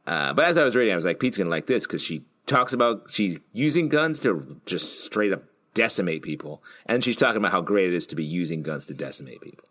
[0.06, 2.24] uh, but as I was reading, I was like, Pete's gonna like this because she
[2.46, 5.44] talks about she's using guns to just straight up
[5.80, 8.92] decimate people, and she's talking about how great it is to be using guns to
[8.92, 9.64] decimate people.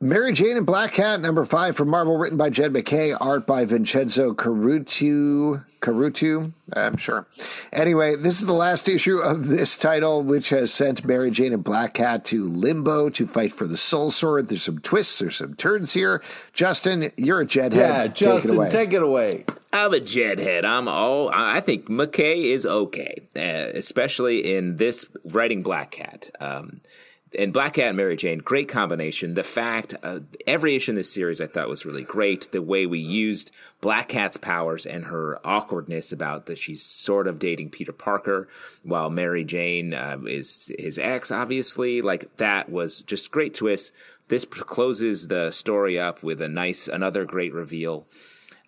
[0.00, 3.64] Mary Jane and Black Cat, number five from Marvel, written by Jed MacKay, art by
[3.64, 5.64] Vincenzo Carratù.
[5.80, 7.26] Carutu, I'm sure.
[7.70, 11.62] Anyway, this is the last issue of this title, which has sent Mary Jane and
[11.62, 14.48] Black Cat to limbo to fight for the Soul Sword.
[14.48, 16.22] There's some twists, there's some turns here.
[16.54, 17.74] Justin, you're a Jedhead.
[17.74, 18.68] Yeah, Take it Justin, away.
[18.70, 19.44] take it away.
[19.74, 20.64] I'm a Jedhead.
[20.64, 21.30] I'm all.
[21.32, 26.30] I think MacKay is okay, uh, especially in this writing Black Cat.
[26.40, 26.80] Um,
[27.38, 29.34] and Black Cat and Mary Jane, great combination.
[29.34, 32.50] The fact uh, every issue in this series I thought was really great.
[32.52, 37.38] The way we used Black Cat's powers and her awkwardness about that she's sort of
[37.38, 38.48] dating Peter Parker,
[38.82, 41.30] while Mary Jane uh, is his ex.
[41.30, 43.92] Obviously, like that was just great twist.
[44.28, 48.06] This closes the story up with a nice, another great reveal.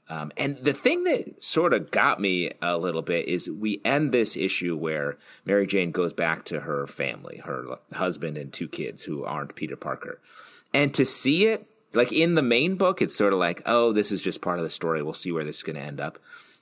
[0.08, 4.12] Um, and the thing that sort of got me a little bit is we end
[4.12, 9.02] this issue where Mary Jane goes back to her family, her husband and two kids
[9.02, 10.20] who aren't Peter Parker.
[10.72, 14.12] And to see it, like in the main book, it's sort of like, oh, this
[14.12, 15.02] is just part of the story.
[15.02, 16.18] We'll see where this is going to end up.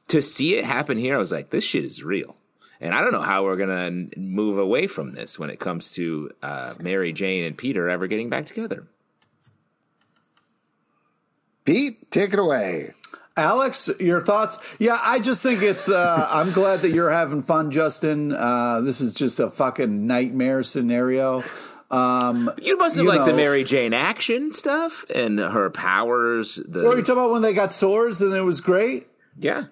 [0.08, 2.36] To see it happen here, I was like, this shit is real.
[2.80, 5.92] And I don't know how we're going to move away from this when it comes
[5.92, 8.86] to uh, Mary Jane and Peter ever getting back together.
[11.64, 12.92] Pete, take it away.
[13.36, 14.58] Alex, your thoughts?
[14.78, 15.88] Yeah, I just think it's.
[15.88, 18.32] Uh, I'm glad that you're having fun, Justin.
[18.32, 21.42] Uh, this is just a fucking nightmare scenario.
[21.90, 26.56] Um, you must have liked the Mary Jane action stuff and her powers.
[26.56, 29.06] The, what are you talking about when they got swords and it was great?
[29.38, 29.66] Yeah.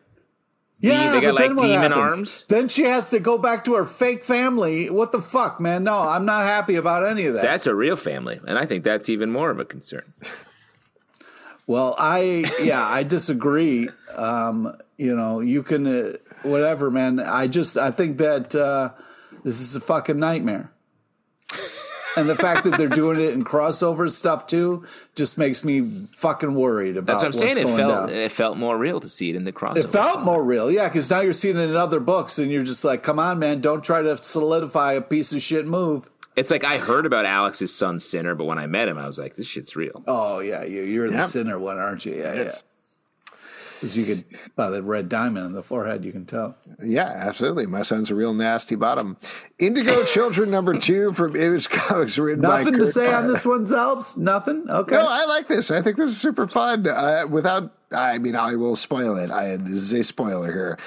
[0.78, 2.44] Yeah, they got like demon arms.
[2.48, 4.90] Then she has to go back to her fake family.
[4.90, 5.84] What the fuck, man?
[5.84, 7.42] No, I'm not happy about any of that.
[7.42, 10.12] That's a real family, and I think that's even more of a concern.
[11.66, 13.88] Well, I yeah, I disagree.
[14.14, 17.20] Um, you know, you can uh, whatever, man.
[17.20, 18.90] I just I think that uh,
[19.44, 20.72] this is a fucking nightmare.
[22.14, 24.84] And the fact that they're doing it in crossover stuff too
[25.14, 27.20] just makes me fucking worried about.
[27.20, 27.68] That's what I'm what's saying.
[27.68, 28.16] It felt down.
[28.16, 29.84] it felt more real to see it in the crossover.
[29.84, 32.64] It felt more real, yeah, because now you're seeing it in other books, and you're
[32.64, 36.50] just like, "Come on, man, don't try to solidify a piece of shit move." It's
[36.50, 39.36] like I heard about Alex's son Sinner, but when I met him, I was like,
[39.36, 42.14] "This shit's real." Oh yeah, you, you're the sinner one, aren't you?
[42.14, 42.52] Yeah, yeah.
[43.82, 44.24] Because you could
[44.54, 46.56] by the red diamond on the forehead, you can tell.
[46.80, 47.66] Yeah, absolutely.
[47.66, 49.16] My son's a real nasty bottom.
[49.58, 53.44] Indigo Children number two from Image Comics, written by Nothing to Kurt say on this
[53.44, 54.16] one, Zelbs.
[54.16, 54.70] Nothing.
[54.70, 54.94] Okay.
[54.94, 55.72] No, I like this.
[55.72, 56.86] I think this is super fun.
[56.86, 59.32] Uh, without, I mean, I will spoil it.
[59.32, 60.78] I, this is a spoiler here.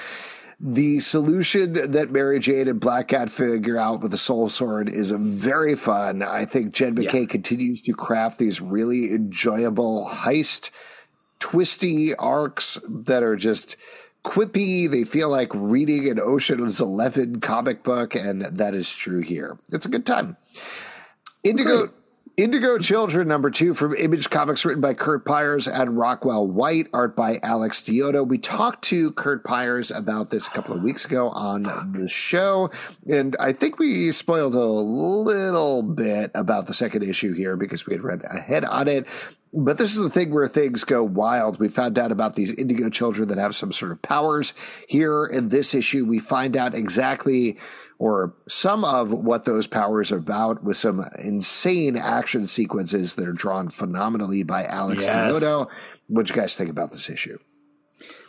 [0.68, 5.12] The solution that Mary Jane and Black Cat figure out with the Soul Sword is
[5.12, 6.24] very fun.
[6.24, 7.28] I think Jed MacKay Yeah.
[7.28, 10.72] continues to craft these really enjoyable heist,
[11.40, 13.78] twisty arcs that are just
[14.24, 14.90] quippy.
[14.90, 19.60] They feel like reading an Ocean's Eleven comic book, and that is true here.
[19.72, 20.36] It's a good time.
[21.44, 21.92] Indigo
[22.38, 27.16] Indigo Children number two from Image Comics, written by Curt Pires and Rockwell White, art
[27.16, 28.24] by Alex Diotto.
[28.24, 31.64] We talked to Curt Pires about this a couple of weeks ago on
[31.94, 32.72] the show,
[33.08, 37.94] and I think we spoiled a little bit about the second issue here because we
[37.94, 39.08] had read ahead on it.
[39.54, 41.62] But this is the thing where things go wild.
[41.62, 44.54] We found out about these indigo children that have some sort of powers.
[44.90, 47.58] Here in this issue, we find out exactly
[47.98, 53.34] or some of what those powers are about with some insane action sequences that are
[53.34, 55.40] drawn phenomenally by Alex Yes.
[55.40, 55.70] Diotto.
[56.08, 57.40] What do you guys think about this issue?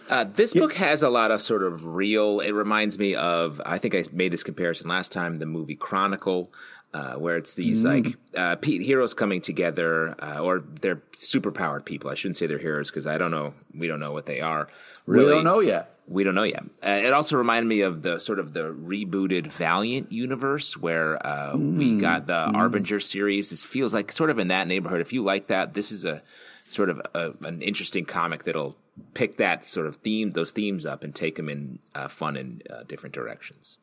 [0.08, 2.38] Uh, this book has a lot of sort of real.
[2.38, 3.60] It reminds me of.
[3.66, 5.38] I think I made this comparison last time.
[5.40, 6.52] The movie Chronicle,
[6.96, 12.10] uh, where it's these like uh, pe- heroes coming together, uh, or they're superpowered people.
[12.10, 13.52] I shouldn't say they're heroes because I don't know.
[13.74, 14.68] We don't know what they are.
[15.06, 15.92] we Really, don't know yet.
[16.08, 16.62] We don't know yet.
[16.84, 21.56] Uh, it also reminded me of the sort of the rebooted Valiant universe where uh,
[21.56, 23.50] we got the Harbinger series.
[23.50, 25.00] This feels like sort of in that neighborhood.
[25.02, 26.22] If you like that, this is a
[26.70, 28.76] sort of a, an interesting comic that'll
[29.12, 32.62] pick that sort of theme, those themes up, and take them in uh, fun and
[32.70, 33.76] uh, different directions.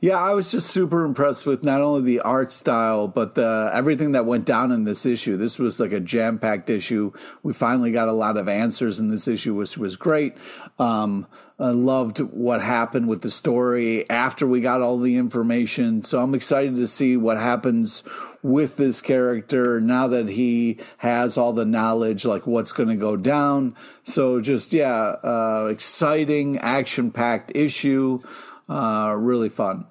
[0.00, 4.12] Yeah, I was just super impressed with not only the art style, but the everything
[4.12, 5.36] that went down in this issue.
[5.36, 7.12] This was like a jam packed issue.
[7.42, 10.36] We finally got a lot of answers in this issue, which was great.
[10.78, 11.26] Um,
[11.58, 16.04] I loved what happened with the story after we got all the information.
[16.04, 18.04] So I'm excited to see what happens
[18.44, 23.16] with this character now that he has all the knowledge, like what's going to go
[23.16, 23.74] down.
[24.04, 28.20] So just, yeah, uh, exciting, action packed issue.
[28.68, 29.86] Uh, really fun.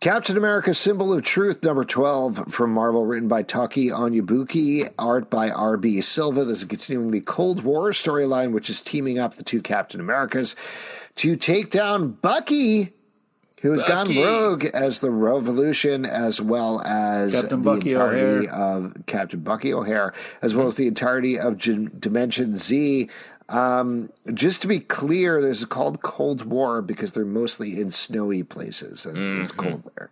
[0.00, 5.50] Captain America Symbol of Truth, number 12 from Marvel, written by Tochi Onyebuchi, art by
[5.50, 6.00] R.B.
[6.02, 6.44] Silva.
[6.44, 10.54] This is continuing the Cold War storyline, which is teaming up the two Captain Americas
[11.16, 12.92] to take down Bucky,
[13.60, 18.54] who has gone rogue as the Revolution, as well as Captain the Bucky entirety O'Hare.
[18.54, 23.10] of Captain Bucky O'Hare, as well as the entirety of Gen- Dimension Z.
[23.48, 28.42] Um, just to be clear, this is called Cold War because they're mostly in snowy
[28.42, 30.10] places and it's cold there.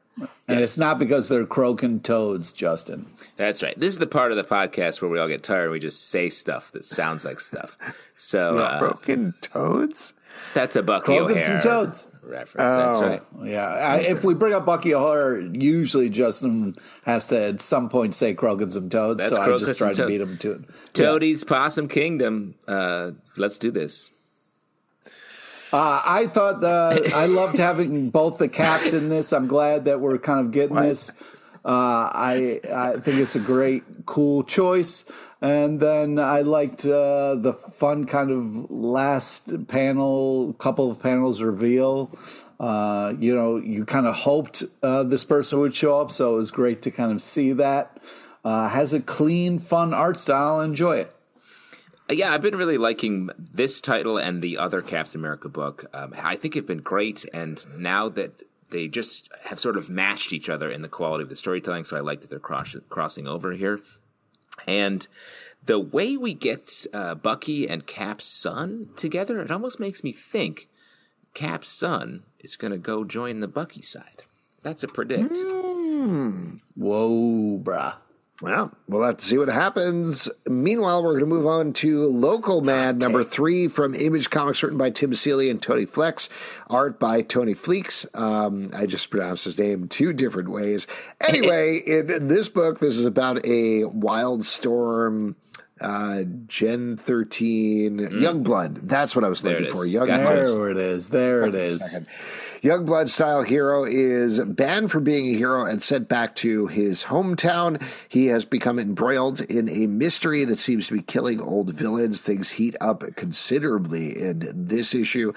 [0.49, 3.07] And it's not because they're croaking toads, Justin.
[3.37, 3.78] That's right.
[3.78, 6.09] This is the part of the podcast where we all get tired and we just
[6.09, 7.76] say stuff that sounds like stuff.
[8.16, 10.14] So uh, Broken toads?
[10.55, 12.07] that's a Bucky Croaking O'Hare some toads.
[12.26, 12.72] Reference.
[12.74, 13.06] That's Oh.
[13.06, 13.22] right.
[13.44, 16.74] Yeah, I, if we bring up Bucky O'Hare, usually Justin
[17.04, 19.18] has to at some point say croaking some toads.
[19.18, 20.60] That's so I just tried to toad- beat him to it.
[20.92, 22.54] Toadies' Possum Kingdom.
[22.66, 24.10] Uh, let's do this.
[25.72, 29.32] Uh, I thought the, I loved having both the caps in this.
[29.32, 31.10] I'm glad that we're kind of getting this.
[31.64, 35.04] Uh, I I think it's a great, cool choice.
[35.47, 42.11] And then I liked uh, the fun kind of last panel, couple of panels reveal.
[42.59, 46.38] Uh, you know, you kind of hoped uh, this person would show up, so it
[46.38, 48.01] was great to kind of see that.
[48.44, 50.61] Uh, has a clean, fun art style.
[50.61, 51.14] Enjoy it.
[52.11, 55.84] Yeah, I've been really liking this title and the other Captain America book.
[55.94, 60.32] Um, I think it's been great, and now that they just have sort of matched
[60.32, 63.28] each other in the quality of the storytelling, so I like that they're cross- crossing
[63.28, 63.80] over here.
[64.66, 65.07] And
[65.64, 70.68] the way we get uh, Bucky and Cap's son together, it almost makes me think
[71.34, 74.24] Cap's son is going to go join the Bucky side.
[74.62, 75.34] That's a predict.
[75.34, 76.61] Mm.
[76.74, 77.96] Whoa, bruh.
[78.43, 80.28] Well, we'll have to see what happens.
[80.47, 84.76] Meanwhile, we're going to move on to Local Man number three from Image Comics, written
[84.76, 86.28] by Tim Seeley and Tony Flex,
[86.68, 88.05] art by Tony Fleecs.
[88.12, 90.87] Um, I just pronounced his name two different ways.
[91.20, 95.34] Anyway, in this book, this is about a Wildstorm
[95.80, 98.20] uh, Gen 13 mm.
[98.20, 98.89] Young Blood.
[98.89, 99.87] That's what I was looking for.
[99.87, 100.09] Young
[100.53, 101.09] There it is.
[101.09, 101.95] There it is.
[102.66, 107.80] Youngblood style hero is banned from being a hero and sent back to his hometown.
[108.08, 112.22] He has become embroiled in a mystery that seems to be killing old villains.
[112.22, 115.32] Things heat up considerably in this issue.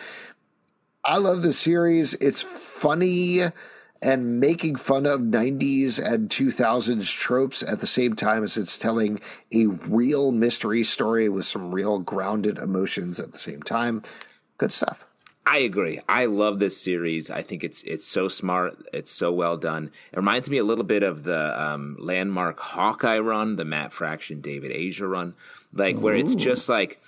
[1.06, 2.16] I love the series.
[2.16, 3.44] It's funny
[4.02, 9.22] and making fun of 90s and 2000s tropes at the same time as it's telling
[9.54, 14.02] a real mystery story with some real grounded emotions at the same time.
[14.58, 15.06] Good stuff.
[15.52, 16.00] I agree.
[16.08, 17.32] I love this series.
[17.32, 18.78] I think it's it's so smart.
[18.94, 19.90] It's so well done.
[20.12, 24.42] It reminds me a little bit of the um, landmark Hawkeye run, the Matt Fraction,
[24.42, 25.34] David Asia run,
[25.74, 26.02] like Ooh.
[26.02, 27.02] where it's just like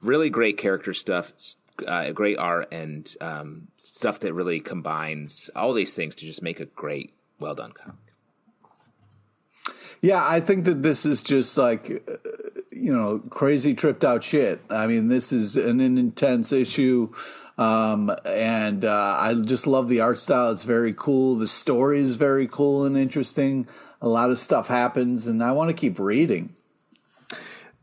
[0.00, 1.32] really great character stuff,
[1.86, 6.60] uh, great art, and um, stuff that really combines all these things to just make
[6.60, 7.96] a great, well done comic.
[10.00, 12.16] Yeah, I think that this is just like uh,
[12.70, 14.62] you know crazy tripped out shit.
[14.70, 17.12] I mean, this is an, an intense issue.
[17.56, 20.50] Um, and uh, I just love the art style.
[20.50, 21.36] It's very cool.
[21.36, 23.68] The story is very cool and interesting.
[24.02, 26.54] A lot of stuff happens, and I want to keep reading.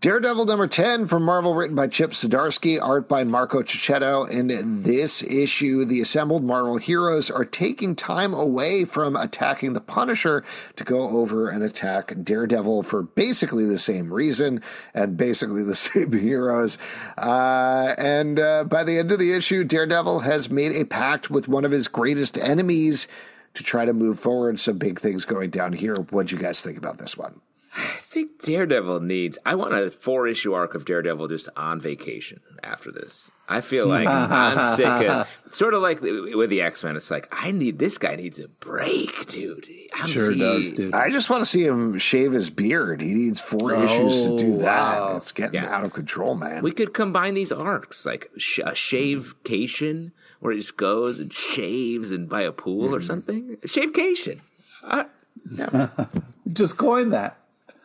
[0.01, 4.27] Daredevil number 10 from Marvel, written by Chip Zdarsky, art by Marco Checchetto.
[4.31, 10.43] In this issue, the assembled Marvel heroes are taking time away from attacking the Punisher
[10.75, 14.63] to go over and attack Daredevil for basically the same reason
[14.95, 16.79] and basically the same heroes.
[17.15, 21.47] Uh, and uh, by the end of the issue, Daredevil has made a pact with
[21.47, 23.07] one of his greatest enemies
[23.53, 24.59] to try to move forward.
[24.59, 25.95] Some big things going down here.
[26.09, 27.41] What do you guys think about this one?
[27.73, 29.37] I think Daredevil needs.
[29.45, 33.31] I want a four issue arc of Daredevil just on vacation after this.
[33.47, 36.97] I feel like I'm sick of sort of like with the X Men.
[36.97, 39.67] It's like I need this guy needs a break, dude.
[39.93, 40.93] I'm sure does, dude.
[40.93, 43.01] I just want to see him shave his beard.
[43.01, 44.99] He needs four oh, issues to do that.
[44.99, 45.17] Wow.
[45.17, 45.73] It's getting yeah.
[45.73, 46.63] out of control, man.
[46.63, 52.11] We could combine these arcs, like sh- a shavecation, where he just goes and shaves
[52.11, 52.97] and by a pool mm.
[52.97, 53.57] or something.
[53.63, 54.39] Shavecation.
[54.83, 55.05] I,
[55.49, 55.89] yeah.
[56.51, 57.37] just coin that.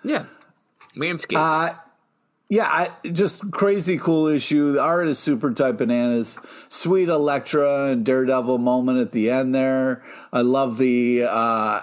[0.07, 0.27] Yeah.
[0.97, 1.37] Manscaped.
[1.37, 1.75] Uh,
[2.49, 4.73] yeah, I, just crazy cool issue.
[4.73, 6.39] The art is super tight bananas.
[6.69, 10.05] Sweet Elektra and Daredevil moment at the end there.
[10.33, 11.81] I love the uh,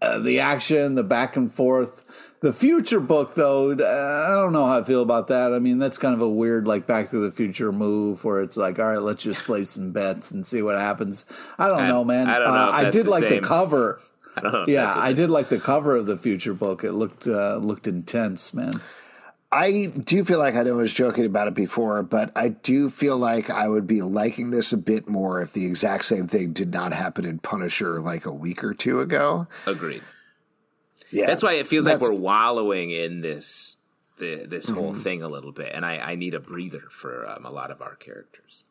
[0.00, 2.02] uh, the action, the back and forth.
[2.40, 5.52] The future book, though, I don't know how I feel about that.
[5.54, 8.58] I mean, that's kind of a weird, like, Back to the Future move where it's
[8.58, 11.24] like, all right, let's just play some bets and see what happens.
[11.58, 12.28] I don't I, know, man.
[12.28, 12.60] I don't know.
[12.60, 13.40] Uh, I did the like same.
[13.40, 14.00] the cover.
[14.44, 14.64] I know.
[14.68, 16.84] yeah, I did like the cover of the future book.
[16.84, 18.74] It looked uh, looked intense, man.
[19.52, 22.90] I do feel like I know I was joking about it before, but I do
[22.90, 26.52] feel like I would be liking this a bit more if the exact same thing
[26.52, 29.46] did not happen in Punisher like a week or two ago.
[29.64, 30.02] Agreed.
[31.10, 33.76] Yeah, that's why it feels like we're wallowing in this
[34.18, 35.02] the, this whole mm-hmm.
[35.02, 37.80] thing a little bit, and I, I need a breather for um, a lot of
[37.80, 38.64] our characters.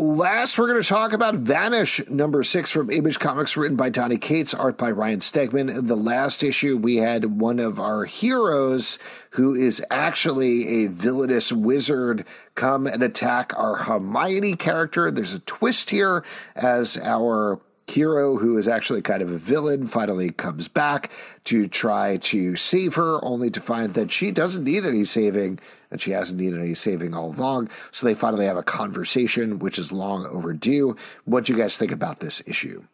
[0.00, 4.16] Last, we're going to talk about Vanish, number six from Image Comics, written by Donny
[4.16, 5.88] Cates, art by Ryan Stegman.
[5.88, 8.98] The last issue, we had one of our heroes,
[9.32, 12.24] who is actually a villainous wizard,
[12.54, 15.10] come and attack our Hermione character.
[15.10, 16.24] There's a twist here
[16.56, 21.10] as our hero, who is actually kind of a villain, finally comes back
[21.44, 25.60] to try to save her, only to find that she doesn't need any saving
[25.90, 27.68] and she hasn't needed any saving all along.
[27.90, 30.96] So they finally have a conversation, which is long overdue.
[31.24, 32.84] What do you guys think about this issue?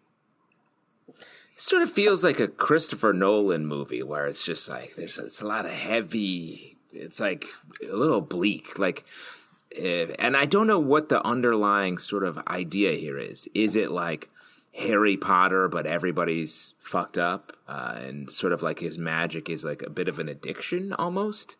[1.09, 5.41] It sort of feels like a Christopher Nolan movie where it's just like there's it's
[5.41, 6.77] a lot of heavy.
[6.93, 7.47] It's like
[7.91, 9.05] a little bleak, like.
[9.77, 13.49] Eh, and I don't know what the underlying sort of idea here is.
[13.53, 14.31] Is it like
[14.75, 19.83] Harry Potter, but everybody's fucked up, uh, and sort of like his magic is like
[19.83, 21.57] a bit of an addiction almost?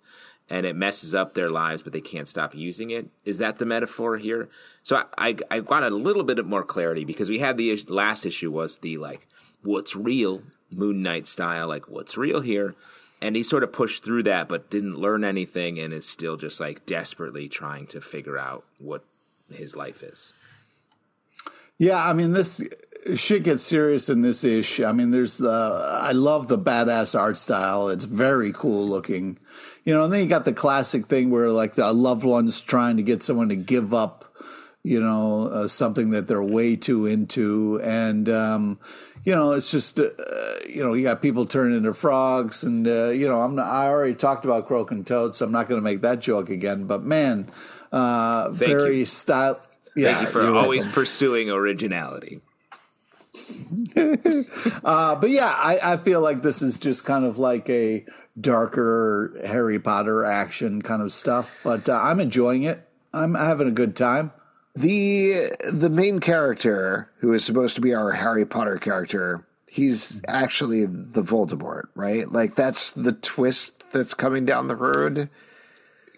[0.49, 3.09] And it messes up their lives, but they can't stop using it.
[3.25, 4.49] Is that the metaphor here?
[4.83, 7.77] So I, I, I wanted a little bit of more clarity because we had the
[7.89, 9.27] last issue was the like,
[9.63, 12.75] what's real Moon Knight style, like what's real here.
[13.21, 16.61] And he sort of pushed through that, but didn't learn anything and is still just
[16.61, 19.05] like desperately trying to figure out what
[19.51, 20.33] his life is.
[21.79, 22.63] Yeah, I mean, this
[23.15, 24.81] shit gets serious in this ish.
[24.81, 25.51] I mean, there's the
[26.03, 27.89] I love the badass art style.
[27.89, 29.39] It's very cool looking,
[29.85, 30.05] you know.
[30.05, 33.23] And then you got the classic thing where like the loved ones trying to get
[33.23, 34.25] someone to give up,
[34.83, 38.79] you know, uh, something that they're way too into, and um,
[39.25, 40.11] you know, it's just uh,
[40.69, 44.15] you know, you got people turning into frogs, and uh, you know, I'm I already
[44.15, 46.87] talked about Croaking Toad, so I'm not going to make that joke again.
[46.87, 47.51] But man,
[47.93, 49.07] uh, very you.
[49.07, 49.61] style.
[49.95, 50.93] Yeah, Thank you for always welcome.
[50.93, 52.43] pursuing originality.
[54.85, 58.05] Uh, but yeah, I, I feel like this is just kind of like a
[58.41, 61.53] darker Harry Potter action kind of stuff.
[61.65, 62.87] But uh, I'm enjoying it.
[63.13, 64.33] I'm having a good time.
[64.75, 70.85] The the main character, who is supposed to be our Harry Potter character, he's actually
[70.87, 72.31] the Voldemort, right?
[72.31, 75.31] Like that's the twist that's coming down the road.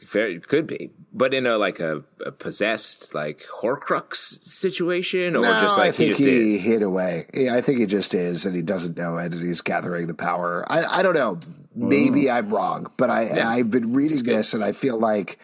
[0.07, 5.61] Very could be, but in a like a, a possessed like Horcrux situation, or No,
[5.61, 6.62] just like I think he just he is.
[6.62, 7.27] hid away.
[7.35, 10.15] Yeah, I think he just is, and he doesn't know it, and he's gathering the
[10.15, 10.65] power.
[10.69, 11.40] I, I don't know.
[11.74, 15.39] Maybe I'm wrong, but I Yeah, I've been reading this, and I feel like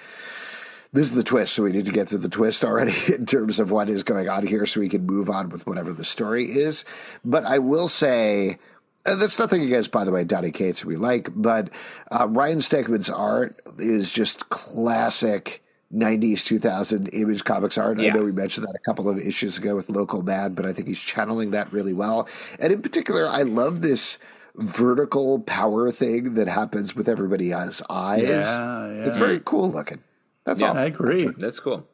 [0.93, 1.55] this is the twist.
[1.55, 4.29] So we need to get to the twist already in terms of what is going
[4.29, 6.85] on here, so we can move on with whatever the story is.
[7.25, 8.59] But I will say.
[9.07, 11.69] Uh, that's nothing against, by the way, Donny Cates, who we like, but
[12.11, 15.63] uh, Ryan Stegman's art is just classic
[15.95, 17.99] 90s, 2000 image comics art.
[18.01, 20.73] I know we mentioned that a couple of issues ago with Local Man, but I
[20.73, 22.29] think he's channeling that really well.
[22.59, 24.19] And in particular, I love this
[24.57, 28.23] vertical power thing that happens with everybody else's eyes.
[28.23, 29.05] Yeah, yeah.
[29.07, 30.01] It's very cool looking.
[30.45, 30.69] That's Yeah.
[30.71, 30.77] all.
[30.77, 31.29] I agree.
[31.39, 31.87] That's cool.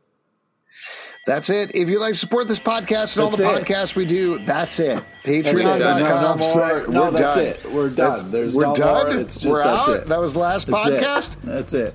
[1.26, 1.74] That's it.
[1.74, 3.64] If you'd like to support this podcast and all the it.
[3.66, 5.02] podcasts we do, that's it.
[5.24, 5.44] That's it.
[5.56, 6.38] Patreon.com.
[6.40, 7.44] No, no No, we're that's done.
[7.44, 7.66] it.
[7.72, 7.94] We're done.
[8.12, 9.06] That's- There's we're no done.
[9.12, 9.20] more.
[9.20, 9.96] It's just we're that's out.
[9.96, 10.06] it.
[10.06, 11.32] That was the last That's podcast.
[11.34, 11.42] It.
[11.42, 11.94] That's it.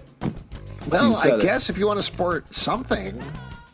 [0.90, 1.42] Well, I it.
[1.42, 3.22] guess if you want to support something,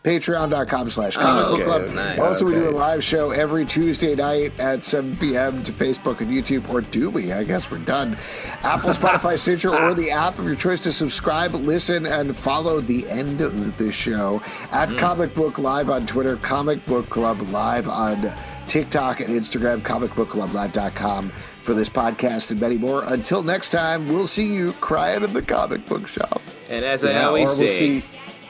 [0.03, 1.95] patreon.com slash ah, comic book okay, club.
[1.95, 2.19] nice.
[2.19, 5.63] Also, we do a live show every Tuesday night at 7 p.m.
[5.63, 7.31] to Facebook and YouTube, or do we?
[7.31, 8.17] I guess we're done.
[8.63, 13.07] Apple, Spotify, Stitcher, or the app of your choice to subscribe, listen, and follow the
[13.09, 14.97] end of the show at hmm.
[14.97, 18.31] Comic Book Live on Twitter, Comic Book Club Live on
[18.67, 21.29] TikTok and Instagram, comicbookclublive.com
[21.61, 23.03] for this podcast and many more.
[23.03, 26.40] Until next time, we'll see you crying in the comic book shop.
[26.71, 28.03] And as I always we'll say, see-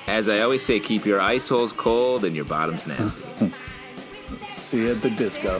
[0.07, 3.23] as I always say, keep your ice holes cold and your bottoms nasty.
[4.47, 5.59] See you at the disco.